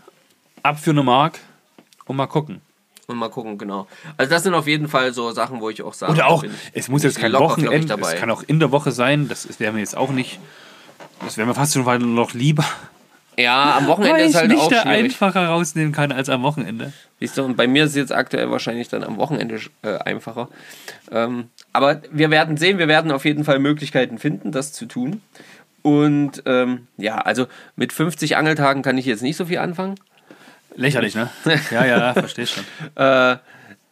[0.62, 1.40] ab für eine Mark
[2.06, 2.60] und mal gucken.
[3.08, 3.88] Und mal gucken, genau.
[4.16, 6.12] Also das sind auf jeden Fall so Sachen, wo ich auch sage.
[6.12, 8.12] Oder auch, bin es muss jetzt kein Wochenende, dabei.
[8.12, 10.38] es kann auch in der Woche sein, das wäre mir jetzt auch nicht,
[11.24, 12.64] das wäre mir fast schon noch lieber.
[13.38, 14.86] Ja, am Wochenende ist halt nicht auch schwierig.
[14.86, 16.92] einfacher rausnehmen kann als am Wochenende.
[17.20, 20.48] Siehst du, und bei mir ist es jetzt aktuell wahrscheinlich dann am Wochenende äh, einfacher.
[21.12, 25.22] Ähm, aber wir werden sehen, wir werden auf jeden Fall Möglichkeiten finden, das zu tun.
[25.82, 29.94] Und ähm, ja, also mit 50 Angeltagen kann ich jetzt nicht so viel anfangen.
[30.74, 31.30] Lächerlich, ne?
[31.70, 32.64] ja, ja, verstehe schon.
[32.96, 33.36] Äh,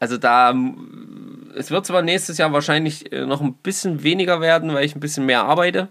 [0.01, 4.75] also da, m, es wird zwar nächstes Jahr wahrscheinlich äh, noch ein bisschen weniger werden,
[4.75, 5.89] weil ich ein bisschen mehr arbeite.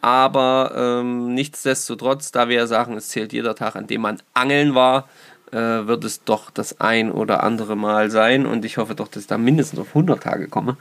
[0.00, 4.74] Aber ähm, nichtsdestotrotz, da wir ja sagen, es zählt jeder Tag, an dem man angeln
[4.74, 5.08] war,
[5.52, 8.44] äh, wird es doch das ein oder andere Mal sein.
[8.46, 10.76] Und ich hoffe doch, dass ich da mindestens auf 100 Tage komme.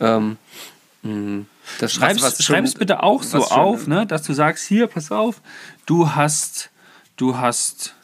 [0.00, 0.36] Ähm,
[1.78, 4.86] das Schreib's, was- was schon- schreib's bitte auch so auf, ne, dass du sagst, hier,
[4.86, 5.40] pass auf,
[5.86, 6.70] du hast,
[7.16, 7.94] du hast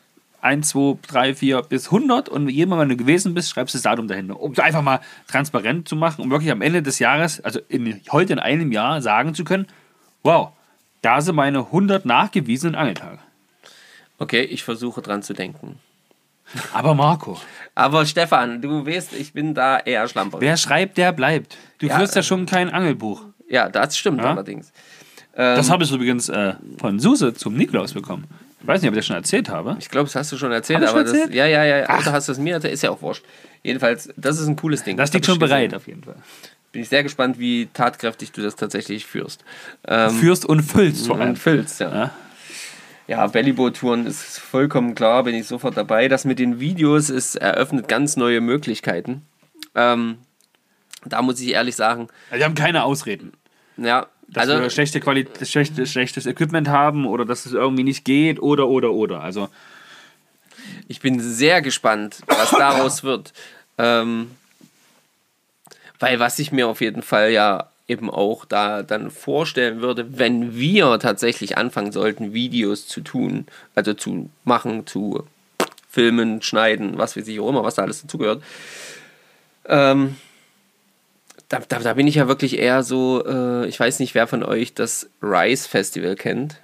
[0.43, 3.83] 1, 2, 3, 4 bis 100 und Mal, wenn du gewesen bist, schreibst du das
[3.85, 7.41] Datum dahinter, um es einfach mal transparent zu machen, um wirklich am Ende des Jahres,
[7.43, 9.67] also in, heute in einem Jahr, sagen zu können,
[10.23, 10.51] wow,
[11.03, 13.19] da sind meine 100 nachgewiesenen Angeltage.
[14.19, 15.79] Okay, ich versuche dran zu denken.
[16.73, 17.39] Aber Marco,
[17.77, 20.43] Aber Stefan, du weißt, ich bin da eher schlamperig.
[20.43, 21.57] wer schreibt, der bleibt.
[21.79, 23.23] Du Ja, führst ja schon kein Angelbuch.
[23.49, 24.31] Ja, das stimmt Ja?
[24.33, 24.73] allerdings.
[25.37, 28.25] Ähm, Das habe ich übrigens äh, von Suse zum Nikolaus bekommen.
[28.61, 29.77] Ich weiß nicht, ob ich das schon erzählt habe.
[29.79, 31.15] Ich glaube, das hast du schon erzählt, Hab aber schon das.
[31.15, 31.35] erzählt?
[31.35, 31.99] Ja, ja, ja.
[31.99, 32.75] Oder hast du es mir erzählt?
[32.75, 33.25] Ist ja auch wurscht.
[33.63, 34.97] Jedenfalls, das ist ein cooles Ding.
[34.97, 36.17] Das hab liegt schon bereit, auf jeden Fall.
[36.73, 39.45] Bin ich sehr gespannt, wie tatkräftig du das tatsächlich führst.
[39.89, 41.31] Ähm, Führst und füllst vor allem.
[41.31, 41.93] und füllst, ja.
[41.95, 42.11] Ja.
[43.09, 46.07] Ja, Bellyboot-Touren ist vollkommen klar, bin ich sofort dabei.
[46.07, 49.23] Das mit den Videos ist, eröffnet ganz neue Möglichkeiten.
[49.75, 50.19] Ähm,
[51.05, 53.33] da muss ich ehrlich sagen, Wir haben keine Ausreden.
[53.77, 58.05] ja, Dass also wir schlechte Qualität, schlechte, schlechtes Equipment haben oder dass es irgendwie nicht
[58.05, 59.23] geht oder, oder, oder.
[59.23, 59.49] Also,
[60.87, 63.33] Ich bin sehr gespannt, was daraus wird.
[63.77, 64.31] Ähm,
[66.01, 70.57] weil was ich mir auf jeden Fall ja eben auch da dann vorstellen würde, wenn
[70.57, 75.27] wir tatsächlich anfangen sollten, Videos zu tun, also zu machen, zu
[75.89, 78.43] filmen, schneiden, was weiß ich auch immer, was da alles dazugehört.
[79.67, 80.17] Ähm,
[81.49, 84.45] da, da, da bin ich ja wirklich eher so, äh, ich weiß nicht, wer von
[84.45, 86.61] euch das Rise Festival kennt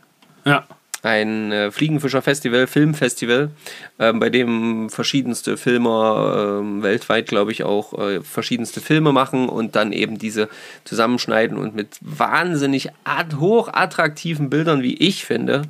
[0.46, 0.64] ja.
[1.06, 3.50] Ein äh, Fliegenfischer-Festival, Filmfestival,
[3.98, 9.76] ähm, bei dem verschiedenste Filmer ähm, weltweit, glaube ich, auch äh, verschiedenste Filme machen und
[9.76, 10.48] dann eben diese
[10.84, 15.62] zusammenschneiden und mit wahnsinnig ad hoch attraktiven Bildern, wie ich finde,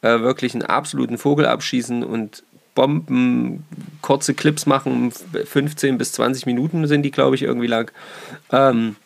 [0.00, 2.42] äh, wirklich einen absoluten Vogel abschießen und
[2.74, 3.66] Bomben,
[4.00, 7.90] kurze Clips machen, 15 bis 20 Minuten sind die, glaube ich, irgendwie lang.
[8.50, 8.96] Ähm,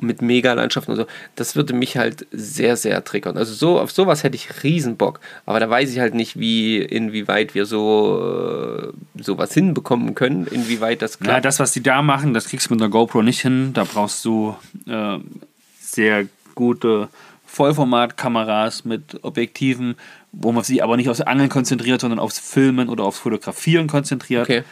[0.00, 3.36] mit Mega-Landschaften und so, das würde mich halt sehr, sehr triggern.
[3.36, 5.20] Also so, auf sowas hätte ich riesen Bock.
[5.46, 11.18] Aber da weiß ich halt nicht, wie, inwieweit wir so sowas hinbekommen können, inwieweit das
[11.20, 11.44] Ja, klappt.
[11.46, 13.72] das, was die da machen, das kriegst du mit einer GoPro nicht hin.
[13.72, 14.54] Da brauchst du
[14.86, 15.18] äh,
[15.80, 17.08] sehr gute
[17.46, 19.94] Vollformatkameras mit Objektiven,
[20.32, 24.44] wo man sich aber nicht aufs Angeln konzentriert, sondern aufs Filmen oder aufs Fotografieren konzentriert.
[24.44, 24.62] Okay.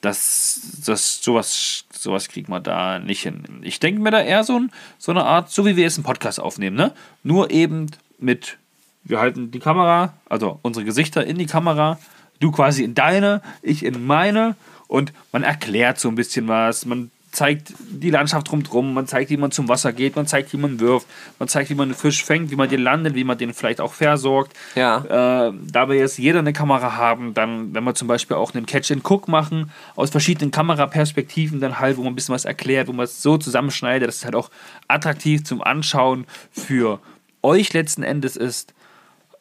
[0.00, 3.60] Das, das, sowas, sowas kriegt man da nicht hin.
[3.62, 6.04] Ich denke mir da eher so, ein, so eine Art, so wie wir jetzt einen
[6.04, 6.92] Podcast aufnehmen, ne?
[7.22, 8.56] Nur eben mit,
[9.04, 11.98] wir halten die Kamera, also unsere Gesichter in die Kamera,
[12.38, 14.56] du quasi in deine, ich in meine
[14.88, 19.36] und man erklärt so ein bisschen was, man zeigt die Landschaft rundherum, man zeigt, wie
[19.36, 21.06] man zum Wasser geht, man zeigt, wie man wirft,
[21.38, 23.80] man zeigt, wie man einen Fisch fängt, wie man den landet, wie man den vielleicht
[23.80, 24.56] auch versorgt.
[24.74, 25.48] Ja.
[25.48, 28.66] Äh, da wir jetzt jeder eine Kamera haben, dann, wenn wir zum Beispiel auch einen
[28.66, 33.04] Catch-and-Cook machen, aus verschiedenen Kameraperspektiven, dann halt, wo man ein bisschen was erklärt, wo man
[33.04, 34.50] es so zusammenschneidet, dass es halt auch
[34.88, 37.00] attraktiv zum Anschauen für
[37.42, 38.74] euch letzten Endes ist.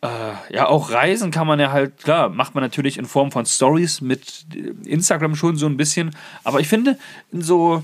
[0.01, 0.07] Äh,
[0.53, 3.99] ja, auch Reisen kann man ja halt, klar, macht man natürlich in Form von Stories
[3.99, 4.45] mit
[4.85, 6.97] Instagram schon so ein bisschen, aber ich finde,
[7.31, 7.83] in so,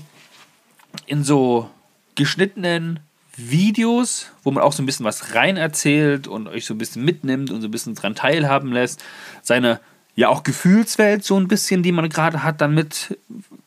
[1.06, 1.68] in so
[2.14, 3.00] geschnittenen
[3.36, 7.04] Videos, wo man auch so ein bisschen was rein erzählt und euch so ein bisschen
[7.04, 9.04] mitnimmt und so ein bisschen dran teilhaben lässt,
[9.42, 9.78] seine
[10.14, 13.18] ja auch Gefühlswelt so ein bisschen, die man gerade hat, dann mit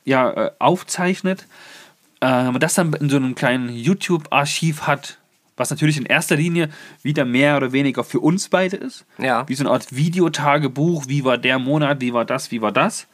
[0.03, 1.45] ja, äh, aufzeichnet.
[2.19, 5.18] Äh, das dann in so einem kleinen YouTube-Archiv hat,
[5.60, 6.70] was natürlich in erster Linie
[7.03, 9.05] wieder mehr oder weniger für uns beide ist.
[9.18, 9.47] Ja.
[9.47, 13.07] Wie so eine Art Videotagebuch, wie war der Monat, wie war das, wie war das.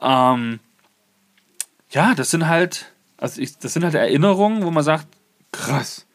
[0.00, 0.60] Ähm,
[1.90, 5.06] ja, das sind halt, also ich, das sind halt Erinnerungen, wo man sagt,
[5.52, 6.06] krass,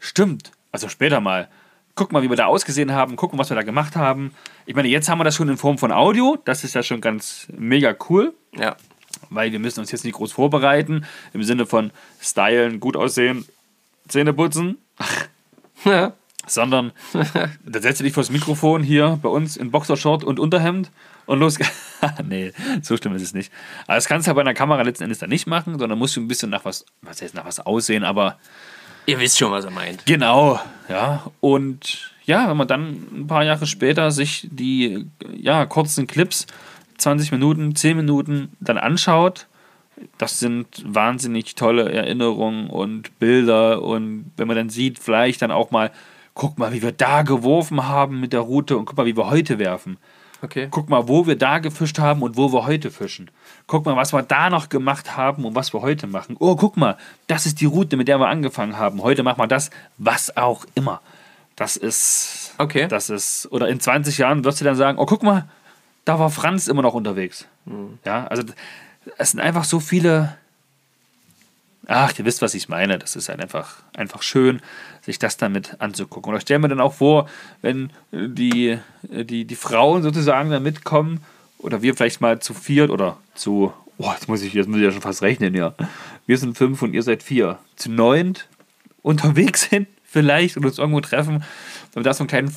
[0.00, 0.50] stimmt.
[0.72, 1.48] Also später mal.
[1.96, 4.34] Guck mal, wie wir da ausgesehen haben, gucken, was wir da gemacht haben.
[4.66, 6.36] Ich meine, jetzt haben wir das schon in Form von Audio.
[6.44, 8.76] Das ist ja schon ganz mega cool Ja.
[9.30, 13.44] weil wir müssen uns jetzt nicht groß vorbereiten, im Sinne von stylen, gut aussehen,
[14.08, 14.76] Zähne putzen,
[15.84, 16.12] ja.
[16.46, 16.92] sondern
[17.64, 20.90] da setzt du dich vors Mikrofon hier bei uns in Boxershort und Unterhemd
[21.26, 21.58] und los.
[22.24, 23.52] nee, so schlimm ist es nicht.
[23.86, 26.16] Aber das kannst du ja bei einer Kamera letzten Endes dann nicht machen, sondern musst
[26.16, 28.38] du ein bisschen nach was, was heißt nach was aussehen, aber
[29.06, 30.06] Ihr wisst schon, was er meint.
[30.06, 30.58] Genau,
[30.88, 31.24] ja.
[31.40, 35.06] Und ja, wenn man dann ein paar Jahre später sich die
[35.36, 36.46] ja, kurzen Clips,
[36.98, 39.46] 20 Minuten, 10 Minuten, dann anschaut,
[40.18, 43.82] das sind wahnsinnig tolle Erinnerungen und Bilder.
[43.82, 45.90] Und wenn man dann sieht, vielleicht dann auch mal,
[46.34, 49.30] guck mal, wie wir da geworfen haben mit der Route und guck mal, wie wir
[49.30, 49.98] heute werfen.
[50.42, 50.68] Okay.
[50.70, 53.30] Guck mal, wo wir da gefischt haben und wo wir heute fischen.
[53.66, 56.36] Guck mal, was wir da noch gemacht haben und was wir heute machen.
[56.38, 59.02] Oh, guck mal, das ist die Route, mit der wir angefangen haben.
[59.02, 61.00] Heute machen wir das, was auch immer.
[61.56, 62.54] Das ist.
[62.58, 62.88] Okay.
[62.88, 63.50] Das ist.
[63.52, 65.48] Oder in 20 Jahren wirst du dann sagen: Oh, guck mal,
[66.04, 67.46] da war Franz immer noch unterwegs.
[68.04, 68.42] Ja, also
[69.18, 70.36] es sind einfach so viele.
[71.86, 72.98] Ach, ihr wisst, was ich meine.
[72.98, 74.62] Das ist halt einfach, einfach schön,
[75.02, 76.32] sich das damit anzugucken.
[76.32, 77.28] Und ich stelle mir dann auch vor,
[77.60, 81.20] wenn die, die, die Frauen sozusagen da mitkommen,
[81.58, 84.84] oder wir vielleicht mal zu viert oder zu, oh, jetzt muss ich, jetzt muss ich
[84.84, 85.74] ja schon fast rechnen, ja.
[86.26, 87.58] Wir sind fünf und ihr seid vier.
[87.76, 88.48] Zu neunt
[89.02, 91.44] unterwegs sind, vielleicht, und uns irgendwo treffen,
[91.92, 92.56] wenn wir da so einen kleinen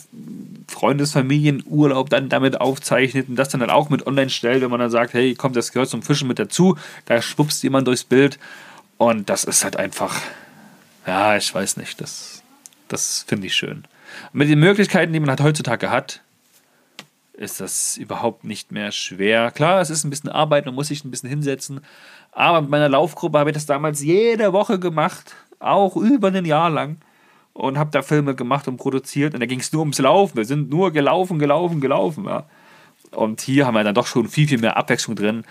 [0.67, 4.91] Freundesfamilienurlaub dann damit aufzeichnet und das dann, dann auch mit online stellt, wenn man dann
[4.91, 8.37] sagt, hey, kommt, das gehört zum Fischen mit dazu, da schwuppst jemand durchs Bild
[8.97, 10.21] und das ist halt einfach,
[11.07, 12.43] ja, ich weiß nicht, das,
[12.87, 13.85] das finde ich schön.
[14.33, 16.21] Mit den Möglichkeiten, die man halt heutzutage hat,
[17.33, 19.51] ist das überhaupt nicht mehr schwer.
[19.51, 21.81] Klar, es ist ein bisschen Arbeit, man muss sich ein bisschen hinsetzen,
[22.31, 26.69] aber mit meiner Laufgruppe habe ich das damals jede Woche gemacht, auch über ein Jahr
[26.69, 26.97] lang
[27.57, 30.37] und habe da Filme gemacht und produziert und da ging es nur ums Laufen.
[30.37, 32.25] Wir sind nur gelaufen, gelaufen, gelaufen.
[32.25, 32.45] Ja.
[33.11, 35.43] Und hier haben wir dann doch schon viel, viel mehr Abwechslung drin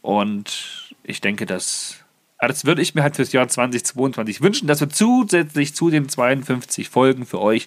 [0.00, 1.96] und ich denke, dass
[2.38, 6.88] das würde ich mir halt fürs Jahr 2022 wünschen, dass wir zusätzlich zu den 52
[6.88, 7.66] Folgen für euch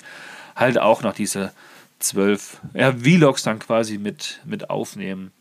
[0.56, 1.52] halt auch noch diese
[2.00, 5.32] zwölf ja, Vlogs dann quasi mit, mit aufnehmen.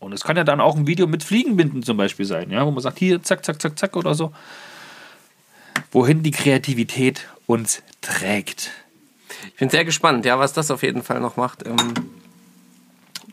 [0.00, 2.70] Und es kann ja dann auch ein Video mit Fliegenbinden zum Beispiel sein, ja, wo
[2.70, 4.34] man sagt, hier, zack, zack, zack, zack oder so.
[5.90, 8.70] Wohin die Kreativität uns trägt.
[9.48, 11.66] Ich bin sehr gespannt, ja, was das auf jeden Fall noch macht.
[11.66, 11.76] Ähm,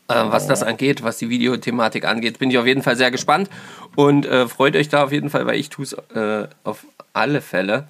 [0.08, 3.50] äh, was das angeht, was die Videothematik angeht, bin ich auf jeden Fall sehr gespannt
[3.96, 7.42] und äh, freut euch da auf jeden Fall, weil ich tue es äh, auf alle
[7.42, 7.88] Fälle.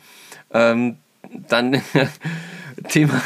[0.54, 0.98] Ähm,
[1.30, 1.82] dann
[2.90, 3.22] Thema,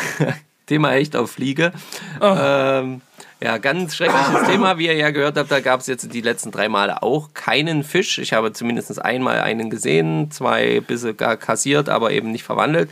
[0.66, 1.74] Thema echt auf Fliege.
[2.22, 3.02] Ähm,
[3.42, 6.52] ja, ganz schreckliches Thema, wie ihr ja gehört habt, da gab es jetzt die letzten
[6.52, 8.18] drei Male auch keinen Fisch.
[8.18, 12.90] Ich habe zumindest einmal einen gesehen, zwei bisschen gar kassiert, aber eben nicht verwandelt.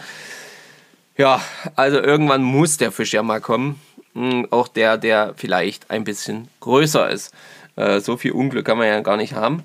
[1.17, 1.41] Ja,
[1.75, 3.79] also irgendwann muss der Fisch ja mal kommen.
[4.13, 7.33] Hm, Auch der, der vielleicht ein bisschen größer ist.
[7.75, 9.63] Äh, so viel Unglück kann man ja gar nicht haben.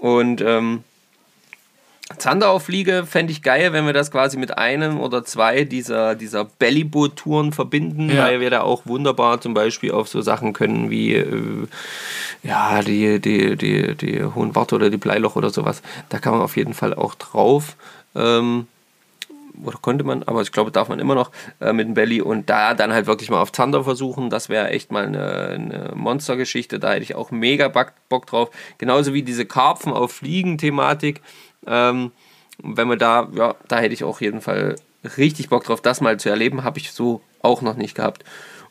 [0.00, 0.84] Und ähm,
[2.16, 7.52] Zanderaufliege fände ich geil, wenn wir das quasi mit einem oder zwei dieser, dieser Bellyboot-Touren
[7.52, 8.24] verbinden, Ja.
[8.24, 11.66] weil wir da auch wunderbar zum Beispiel auf so Sachen können wie äh,
[12.42, 16.40] ja, die, die, die, die Hohen Warte oder die Bleiloch oder sowas, da kann man
[16.40, 17.76] auf jeden Fall auch drauf.
[18.16, 18.66] Ähm,
[19.64, 22.48] oder konnte man, aber ich glaube, darf man immer noch äh, mit dem Belly und
[22.48, 24.30] da dann halt wirklich mal auf Zander versuchen.
[24.30, 26.78] Das wäre echt mal eine, eine Monstergeschichte.
[26.78, 28.50] Da hätte ich auch mega Bock drauf.
[28.78, 31.20] Genauso wie diese Karpfen auf Fliegen-Thematik.
[31.66, 32.12] Ähm,
[32.62, 34.76] wenn man da, ja, da hätte ich auch jeden Fall
[35.16, 36.64] richtig Bock drauf, das mal zu erleben.
[36.64, 38.24] Habe ich so auch noch nicht gehabt.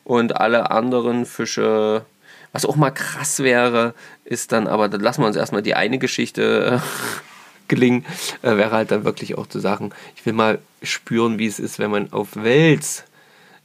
[0.04, 2.04] Und alle anderen Fische,
[2.52, 5.98] was auch mal krass wäre, ist dann, aber dann lassen wir uns erstmal die eine
[5.98, 6.80] Geschichte.
[6.82, 6.88] Äh,
[7.68, 8.06] gelingen,
[8.40, 11.78] äh, wäre halt dann wirklich auch zu sagen, ich will mal spüren, wie es ist,
[11.78, 13.04] wenn man auf Wels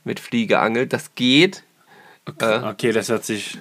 [0.03, 0.91] mit Fliege angelt.
[0.91, 1.63] Das geht.
[2.25, 3.59] Okay, äh, okay das hört sich.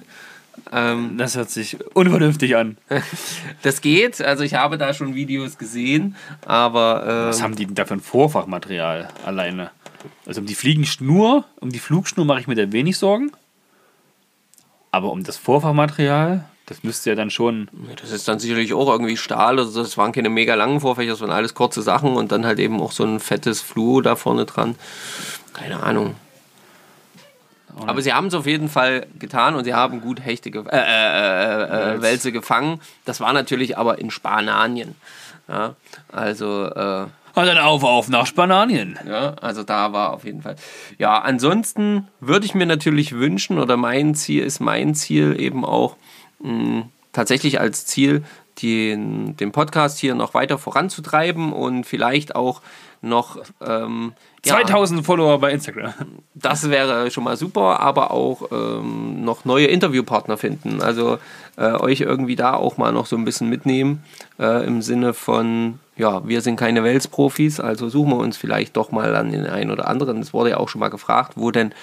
[0.71, 2.77] Ähm, das hört sich unvernünftig an.
[3.61, 7.03] das geht, also ich habe da schon Videos gesehen, aber.
[7.07, 9.71] Ähm, Was haben die denn da für ein Vorfachmaterial alleine?
[10.25, 13.31] Also um die Fliegenschnur, um die Flugschnur mache ich mir da wenig Sorgen.
[14.91, 17.67] Aber um das Vorfachmaterial, das müsste ja dann schon.
[17.99, 19.59] Das ist dann sicherlich auch irgendwie Stahl.
[19.59, 22.59] Also das waren keine mega langen Vorfächer, das waren alles kurze Sachen und dann halt
[22.59, 24.75] eben auch so ein fettes Fluo da vorne dran.
[25.53, 26.15] Keine Ahnung.
[27.85, 31.95] Aber sie haben es auf jeden Fall getan und sie haben gut Hechte, äh, äh,
[31.95, 32.79] äh, Wälze gefangen.
[33.05, 34.95] Das war natürlich aber in Spanien.
[35.47, 35.75] Ja,
[36.11, 36.65] also.
[36.65, 38.99] Äh, und dann auf, auf nach Spanien.
[39.07, 40.55] Ja, also da war auf jeden Fall.
[40.99, 45.95] Ja, ansonsten würde ich mir natürlich wünschen, oder mein Ziel ist mein Ziel eben auch,
[46.39, 48.23] mh, tatsächlich als Ziel,
[48.61, 52.61] den, den Podcast hier noch weiter voranzutreiben und vielleicht auch
[53.01, 54.13] noch ähm,
[54.45, 55.93] ja, 2000 Follower bei Instagram.
[56.33, 60.81] Das wäre schon mal super, aber auch ähm, noch neue Interviewpartner finden.
[60.81, 61.19] Also
[61.55, 64.03] äh, euch irgendwie da auch mal noch so ein bisschen mitnehmen
[64.39, 68.91] äh, im Sinne von, ja, wir sind keine Welsprofis, also suchen wir uns vielleicht doch
[68.91, 70.19] mal an den einen oder anderen.
[70.21, 71.73] Es wurde ja auch schon mal gefragt, wo denn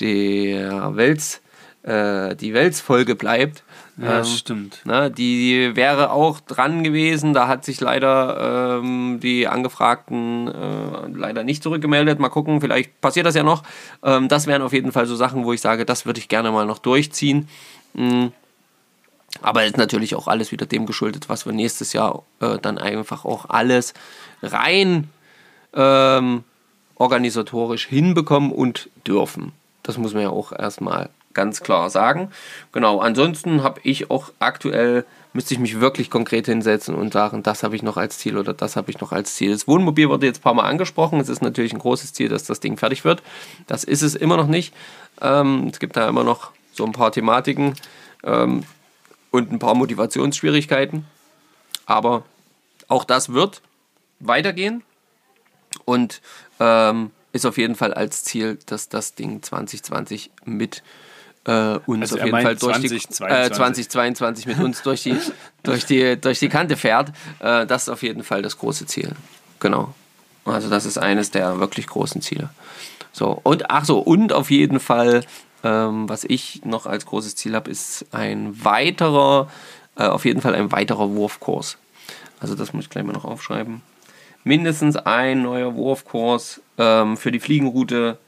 [0.00, 1.40] der Wels,
[1.82, 3.63] äh, die Wels-Folge bleibt.
[3.96, 4.80] Ja, ähm, stimmt.
[4.84, 7.32] Na, die wäre auch dran gewesen.
[7.32, 12.18] Da hat sich leider ähm, die Angefragten äh, leider nicht zurückgemeldet.
[12.18, 13.62] Mal gucken, vielleicht passiert das ja noch.
[14.02, 16.50] Ähm, das wären auf jeden Fall so Sachen, wo ich sage, das würde ich gerne
[16.50, 17.48] mal noch durchziehen.
[17.94, 18.32] Mhm.
[19.42, 23.24] Aber ist natürlich auch alles wieder dem geschuldet, was wir nächstes Jahr äh, dann einfach
[23.24, 23.94] auch alles
[24.42, 25.10] rein
[25.74, 26.44] ähm,
[26.96, 29.52] organisatorisch hinbekommen und dürfen.
[29.82, 32.30] Das muss man ja auch erstmal ganz klar sagen.
[32.72, 37.62] Genau, ansonsten habe ich auch aktuell, müsste ich mich wirklich konkret hinsetzen und sagen, das
[37.62, 39.52] habe ich noch als Ziel oder das habe ich noch als Ziel.
[39.52, 41.20] Das Wohnmobil wurde jetzt ein paar Mal angesprochen.
[41.20, 43.22] Es ist natürlich ein großes Ziel, dass das Ding fertig wird.
[43.66, 44.72] Das ist es immer noch nicht.
[45.20, 47.74] Ähm, es gibt da immer noch so ein paar Thematiken
[48.24, 48.64] ähm,
[49.30, 51.04] und ein paar Motivationsschwierigkeiten.
[51.86, 52.22] Aber
[52.88, 53.60] auch das wird
[54.20, 54.82] weitergehen
[55.84, 56.20] und
[56.60, 60.82] ähm, ist auf jeden Fall als Ziel, dass das Ding 2020 mit
[61.46, 65.16] äh, uns also auf jeden Fall durch 20, die, äh, 2022 mit uns durch die,
[65.62, 67.10] durch die, durch die Kante fährt.
[67.40, 69.12] Äh, das ist auf jeden Fall das große Ziel.
[69.60, 69.94] Genau.
[70.44, 72.50] Also das ist eines der wirklich großen Ziele.
[73.12, 75.24] So, und ach so, und auf jeden Fall,
[75.62, 79.48] ähm, was ich noch als großes Ziel habe, ist ein weiterer,
[79.96, 81.78] äh, auf jeden Fall ein weiterer Wurfkurs.
[82.40, 83.82] Also das muss ich gleich mal noch aufschreiben.
[84.42, 88.18] Mindestens ein neuer Wurfkurs ähm, für die Fliegenroute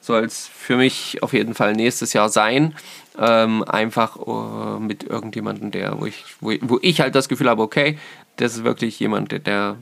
[0.00, 2.74] soll es für mich auf jeden Fall nächstes Jahr sein.
[3.18, 7.62] Ähm, einfach uh, mit irgendjemandem, der, wo ich, wo, wo, ich halt das Gefühl habe,
[7.62, 7.98] okay,
[8.36, 9.76] das ist wirklich jemand, der, der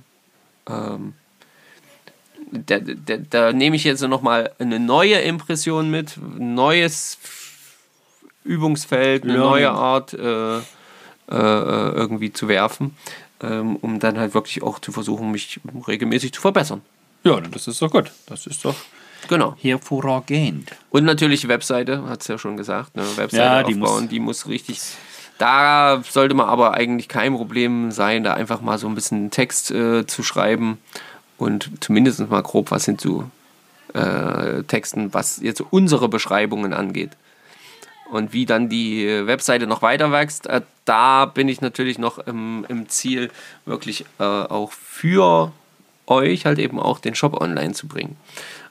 [0.68, 1.14] ähm,
[2.50, 7.18] da, da, da nehme ich jetzt nochmal eine neue Impression mit, ein neues
[8.44, 9.50] Übungsfeld, eine Learning.
[9.50, 10.60] neue Art äh, äh,
[11.28, 12.96] irgendwie zu werfen,
[13.42, 16.82] ähm, um dann halt wirklich auch zu versuchen, mich regelmäßig zu verbessern.
[17.24, 18.10] Ja, das ist doch gut.
[18.26, 18.76] Das ist doch
[19.28, 19.54] Genau.
[19.60, 20.70] Hervorragend.
[20.90, 22.96] Und natürlich Webseite, hat es ja schon gesagt.
[22.96, 23.04] Ne?
[23.16, 24.80] Webseite ja, die aufbauen, muss die muss richtig.
[25.38, 29.70] Da sollte man aber eigentlich kein Problem sein, da einfach mal so ein bisschen Text
[29.70, 30.78] äh, zu schreiben
[31.36, 33.30] und zumindest mal grob was hinzu
[33.94, 37.10] äh, texten, was jetzt unsere Beschreibungen angeht.
[38.10, 42.64] Und wie dann die Webseite noch weiter wächst, äh, da bin ich natürlich noch im,
[42.68, 43.30] im Ziel,
[43.66, 45.52] wirklich äh, auch für
[46.06, 48.16] euch halt eben auch den Shop online zu bringen.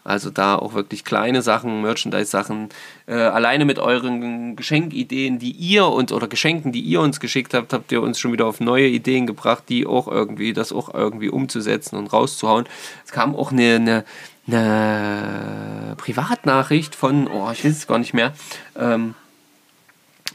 [0.07, 2.69] Also da auch wirklich kleine Sachen, Merchandise-Sachen,
[3.07, 7.73] äh, alleine mit euren Geschenkideen, die ihr uns oder Geschenken, die ihr uns geschickt habt,
[7.73, 11.27] habt ihr uns schon wieder auf neue Ideen gebracht, die auch irgendwie, das auch irgendwie
[11.27, 12.67] umzusetzen und rauszuhauen.
[13.05, 14.05] Es kam auch eine, eine,
[14.47, 18.33] eine Privatnachricht von, oh, ich weiß es gar nicht mehr,
[18.79, 19.13] ähm,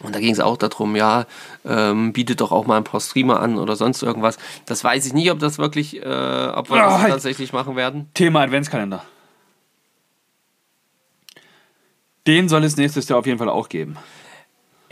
[0.03, 1.27] und da ging es auch darum, ja,
[1.65, 4.37] ähm, bietet doch auch mal ein paar Streamer an oder sonst irgendwas.
[4.67, 7.13] Das weiß ich nicht, ob das wirklich, äh, ob wir oh, das halt.
[7.13, 8.09] tatsächlich machen werden.
[8.13, 9.05] Thema Adventskalender.
[12.27, 13.97] Den soll es nächstes Jahr auf jeden Fall auch geben.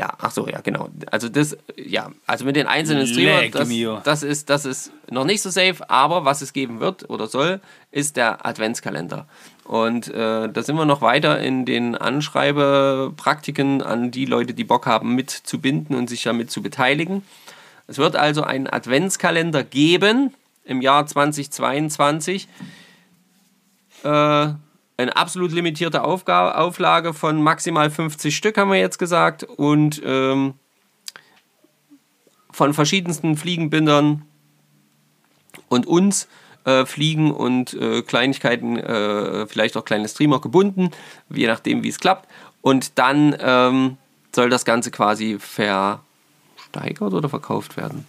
[0.01, 0.89] Ja, ach so, ja, genau.
[1.11, 5.43] Also das, ja, also mit den einzelnen Streamern, das, das, ist, das ist noch nicht
[5.43, 7.61] so safe, aber was es geben wird oder soll,
[7.91, 9.27] ist der Adventskalender.
[9.65, 14.87] Und äh, da sind wir noch weiter in den Anschreibepraktiken an die Leute, die Bock
[14.87, 17.23] haben, mitzubinden und sich damit zu beteiligen.
[17.87, 20.33] Es wird also einen Adventskalender geben
[20.65, 22.49] im Jahr 2022.
[24.03, 24.49] Äh,
[25.01, 29.45] eine absolut limitierte Aufga Auflage von maximal 50 Stück, haben wir jetzt gesagt.
[29.45, 30.55] Und ähm,
[32.51, 34.23] von verschiedensten Fliegenbindern
[35.69, 36.29] und uns
[36.65, 40.91] äh, Fliegen und äh, Kleinigkeiten, äh, vielleicht auch kleine Streamer gebunden,
[41.31, 42.29] je nachdem, wie es klappt.
[42.61, 43.97] Und dann ähm,
[44.35, 46.03] soll das Ganze quasi versteigert
[47.15, 48.07] oder verkauft werden?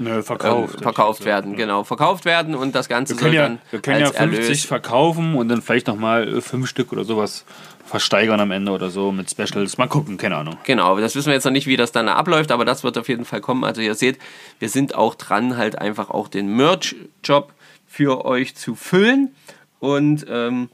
[0.00, 0.80] Nö, Ähm, verkauft.
[0.80, 1.84] verkauft werden, genau.
[1.84, 4.64] Verkauft werden und das Ganze Wir können, ja, dann wir können ja als 50 Erlös
[4.64, 7.44] verkaufen und dann vielleicht nochmal fünf Stück oder sowas
[7.84, 9.76] versteigern am Ende oder so mit Specials.
[9.76, 10.56] Mal gucken, keine Ahnung.
[10.64, 13.08] Genau, das wissen wir jetzt noch nicht, wie das dann abläuft, aber das wird auf
[13.08, 13.62] jeden Fall kommen.
[13.64, 14.18] Also ihr seht,
[14.58, 17.52] wir sind auch dran, halt einfach auch den Merch-Job
[17.86, 19.34] für euch zu füllen.
[19.80, 20.70] Und ähm,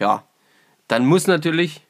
[0.00, 0.24] ja,
[0.88, 1.82] dann muss natürlich,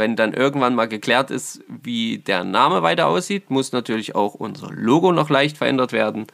[0.00, 4.72] wenn dann irgendwann mal geklärt ist, wie der Name weiter aussieht, muss natürlich auch unser
[4.72, 6.26] Logo noch leicht verändert werden.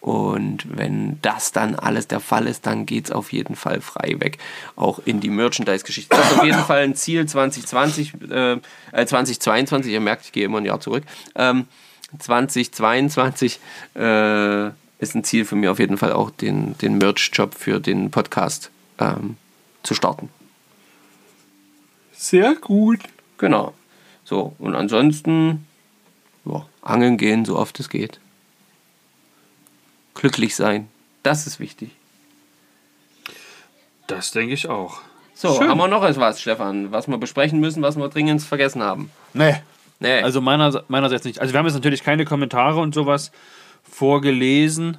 [0.00, 4.14] Und wenn das dann alles der Fall ist, dann geht es auf jeden Fall frei
[4.20, 4.38] weg,
[4.76, 6.16] auch in die Merchandise-Geschichte.
[6.16, 8.52] Das ist auf jeden Fall ein Ziel 2020, äh,
[8.92, 11.02] äh, 2022, ihr merkt, ich gehe immer ein Jahr zurück.
[11.34, 11.66] Ähm,
[12.16, 13.58] 2022
[13.96, 18.10] äh, ist ein Ziel von mir auf jeden Fall auch, den, den Merch-Job für den
[18.12, 19.36] Podcast ähm,
[19.82, 20.30] zu starten.
[22.18, 22.98] Sehr gut.
[23.38, 23.74] Genau.
[24.24, 25.66] So, und ansonsten
[26.44, 28.18] ja, angeln gehen, so oft es geht.
[30.14, 30.88] Glücklich sein.
[31.22, 31.92] Das ist wichtig.
[34.08, 35.00] Das denke ich auch.
[35.32, 35.68] So, Schön.
[35.68, 39.12] haben wir noch etwas, Stefan, was wir besprechen müssen, was wir dringend vergessen haben?
[39.32, 39.54] Nee.
[40.00, 40.20] Nee.
[40.20, 41.40] Also meiner, meinerseits nicht.
[41.40, 43.30] Also wir haben jetzt natürlich keine Kommentare und sowas
[43.88, 44.96] vorgelesen.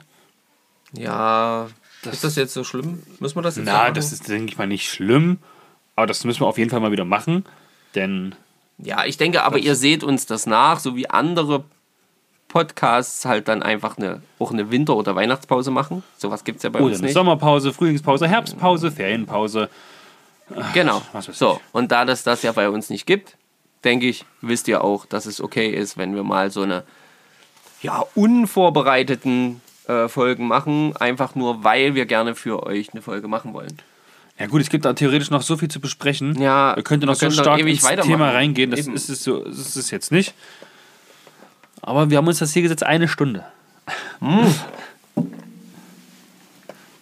[0.94, 1.68] ja,
[2.10, 3.04] ist das jetzt so schlimm?
[3.20, 5.40] Müssen wir das jetzt Na, das ist, denke ich mal, nicht schlimm.
[6.00, 7.44] Aber das müssen wir auf jeden Fall mal wieder machen.
[7.94, 8.34] Denn
[8.78, 11.66] Ja, ich denke aber, ihr seht uns das nach, so wie andere
[12.48, 16.02] Podcasts halt dann einfach eine, auch eine Winter- oder Weihnachtspause machen.
[16.18, 17.14] Sowas gibt es ja bei oh, uns eine nicht.
[17.14, 19.70] Sommerpause, Frühlingspause, Herbstpause, Ferienpause.
[20.74, 21.02] Genau.
[21.20, 21.76] So, ich.
[21.76, 23.36] und da das das ja bei uns nicht gibt,
[23.84, 26.86] denke ich, wisst ihr auch, dass es okay ist, wenn wir mal so eine
[27.82, 33.54] ja, unvorbereiteten äh, Folgen machen, einfach nur, weil wir gerne für euch eine Folge machen
[33.54, 33.82] wollen.
[34.40, 36.42] Ja gut, es gibt da theoretisch noch so viel zu besprechen.
[36.42, 37.84] Ja, wir könnten noch wir so stark ins.
[37.84, 38.72] Thema reingehen.
[38.72, 38.96] Das Eben.
[38.96, 40.34] ist es, so, das ist jetzt nicht.
[41.82, 43.44] Aber wir haben uns das Ziel gesetzt, eine Stunde.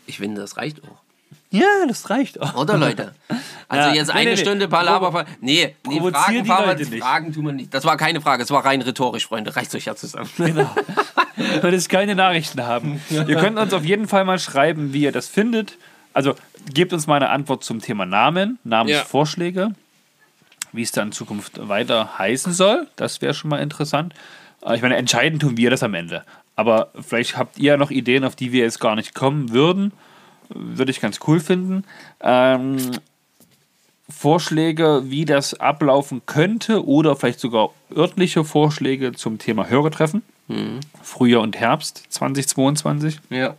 [0.08, 0.98] Ich finde, das reicht auch.
[1.50, 2.56] Ja, das reicht auch.
[2.56, 3.14] Oder Leute?
[3.70, 4.38] Also Ja, jetzt nee, eine nee.
[4.38, 5.26] Stunde Palaver.
[5.40, 7.04] Nee, nee Fragen, die Leute nicht.
[7.04, 7.74] Fragen tun wir nicht.
[7.74, 9.56] Das war keine Frage, es war rein rhetorisch, Freunde.
[9.56, 10.30] Reicht euch ja zusammen.
[11.62, 13.02] weil es keine Nachrichten haben.
[13.10, 15.78] Ihr könnt uns auf jeden Fall mal schreiben, wie ihr das findet.
[16.14, 16.36] Also
[16.74, 19.72] gebt uns mal eine Antwort zum Thema Namen, Namensvorschläge,
[20.74, 22.88] wie es dann in Zukunft weiter heißen soll.
[22.96, 24.14] Das wäre schon mal interessant.
[24.62, 26.24] Aber Ich meine, entscheiden tun wir das am Ende.
[26.56, 29.94] Aber vielleicht habt ihr ja noch Ideen, auf die wir jetzt gar nicht kommen würden.
[30.50, 31.84] Würde ich ganz cool finden.
[32.22, 32.78] Ähm,
[34.10, 40.22] Vorschläge, wie das ablaufen könnte oder vielleicht sogar örtliche Vorschläge zum Thema Hörertreffen.
[41.04, 43.20] Frühjahr und Herbst 2022.
[43.30, 43.56] Ja.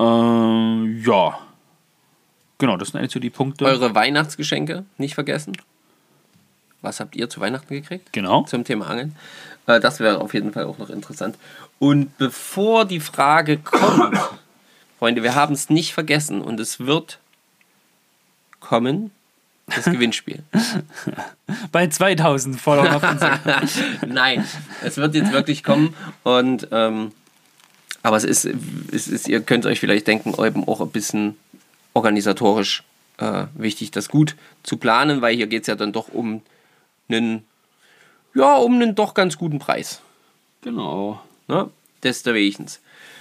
[0.00, 1.38] Ähm, ja.
[2.58, 3.64] Genau, das sind eigentlich so die Punkte.
[3.64, 5.52] Eure Weihnachtsgeschenke nicht vergessen.
[6.82, 8.12] Was habt ihr zu Weihnachten gekriegt?
[8.12, 8.44] Genau.
[8.44, 9.16] Zum Thema Angeln.
[9.66, 11.36] Äh, das wäre auf jeden Fall auch noch interessant.
[11.78, 14.18] Und bevor die Frage kommt,
[14.98, 17.18] Freunde, wir haben es nicht vergessen und es wird
[18.60, 19.10] kommen,
[19.66, 20.42] das Gewinnspiel.
[21.72, 23.68] Bei 2000 Followern auf Instagram.
[24.06, 24.46] Nein,
[24.82, 27.12] es wird jetzt wirklich kommen und ähm,
[28.02, 28.48] aber es ist,
[28.92, 31.36] es ist, ihr könnt euch vielleicht denken, eben auch ein bisschen
[31.92, 32.82] organisatorisch
[33.18, 36.42] äh, wichtig, das gut zu planen, weil hier geht es ja dann doch um
[37.08, 37.44] einen,
[38.34, 40.00] ja, um einen doch ganz guten Preis.
[40.62, 41.20] genau.
[41.48, 41.68] Ne?
[42.02, 42.66] Deswegen.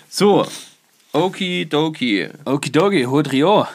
[0.08, 0.48] So,
[1.12, 2.30] okidoki.
[2.46, 3.68] Okidoki, Hodrio.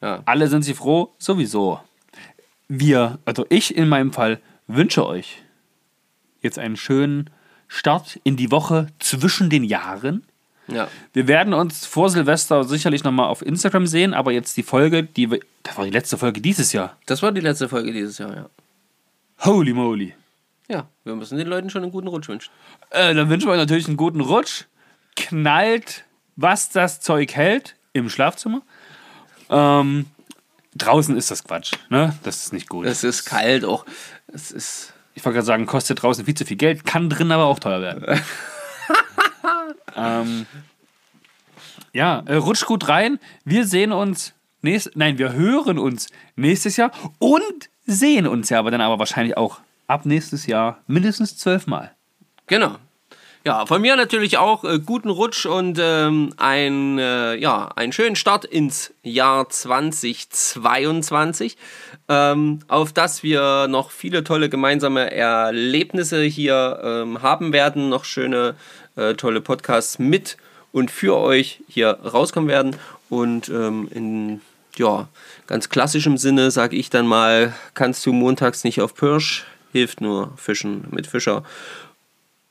[0.00, 0.22] Ja.
[0.24, 1.80] Alle sind sie froh, sowieso.
[2.68, 5.42] Wir, also ich in meinem Fall, wünsche euch
[6.40, 7.30] jetzt einen schönen
[7.68, 10.24] Start in die Woche zwischen den Jahren.
[10.66, 10.88] Ja.
[11.12, 15.30] Wir werden uns vor Silvester sicherlich nochmal auf Instagram sehen, aber jetzt die Folge, die
[15.30, 16.96] wir, das war die letzte Folge dieses Jahr.
[17.06, 18.50] Das war die letzte Folge dieses Jahr, ja.
[19.44, 20.14] Holy moly.
[20.68, 22.50] Ja, wir müssen den Leuten schon einen guten Rutsch wünschen.
[22.90, 24.64] Äh, dann wünschen wir euch natürlich einen guten Rutsch.
[25.16, 26.04] Knallt,
[26.36, 28.62] was das Zeug hält, im Schlafzimmer.
[29.48, 30.06] Ähm,
[30.76, 31.72] draußen ist das Quatsch.
[31.88, 32.16] Ne?
[32.22, 32.86] Das ist nicht gut.
[32.86, 33.86] Es ist kalt auch.
[34.26, 34.92] Es ist.
[35.18, 37.80] Ich wollte gerade sagen, kostet draußen viel zu viel Geld, kann drin aber auch teuer
[37.80, 38.04] werden.
[39.96, 40.46] ähm,
[41.92, 43.18] ja, äh, rutscht gut rein.
[43.44, 46.06] Wir sehen uns nächstes, nein, wir hören uns
[46.36, 49.58] nächstes Jahr und sehen uns ja aber dann aber wahrscheinlich auch
[49.88, 51.90] ab nächstes Jahr mindestens zwölfmal.
[52.46, 52.76] Genau.
[53.48, 58.14] Ja, von mir natürlich auch äh, guten Rutsch und ähm, ein, äh, ja, einen schönen
[58.14, 61.56] Start ins Jahr 2022,
[62.10, 68.54] ähm, auf das wir noch viele tolle gemeinsame Erlebnisse hier ähm, haben werden, noch schöne,
[68.96, 70.36] äh, tolle Podcasts mit
[70.70, 72.76] und für euch hier rauskommen werden.
[73.08, 74.42] Und ähm, in
[74.76, 75.08] ja,
[75.46, 80.34] ganz klassischem Sinne sage ich dann mal, kannst du montags nicht auf Pirsch, hilft nur
[80.36, 81.44] Fischen mit Fischer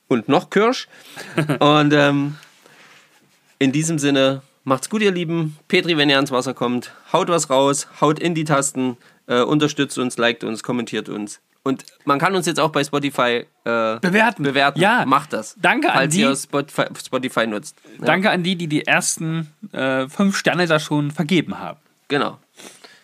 [0.08, 0.88] und noch Kirsch.
[1.60, 2.36] und ähm,
[3.58, 5.56] in diesem Sinne, macht's gut, ihr Lieben.
[5.68, 8.96] Petri, wenn ihr ans Wasser kommt, haut was raus, haut in die Tasten,
[9.26, 11.40] äh, unterstützt uns, liked uns, kommentiert uns.
[11.64, 14.42] Und man kann uns jetzt auch bei Spotify äh, Bewerten.
[14.42, 14.80] bewerten.
[14.80, 15.04] Ja.
[15.04, 15.54] Macht das.
[15.60, 17.76] Danke an die- ihr Spotify, Spotify nutzt.
[17.98, 21.78] Ja, Danke an die, die die ersten äh, fünf Sterne da schon vergeben haben.
[22.06, 22.38] Genau.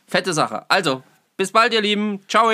[0.07, 0.65] Fette Sache.
[0.71, 1.03] Also,
[1.37, 2.21] bis bald, ihr Lieben.
[2.29, 2.51] Ciao.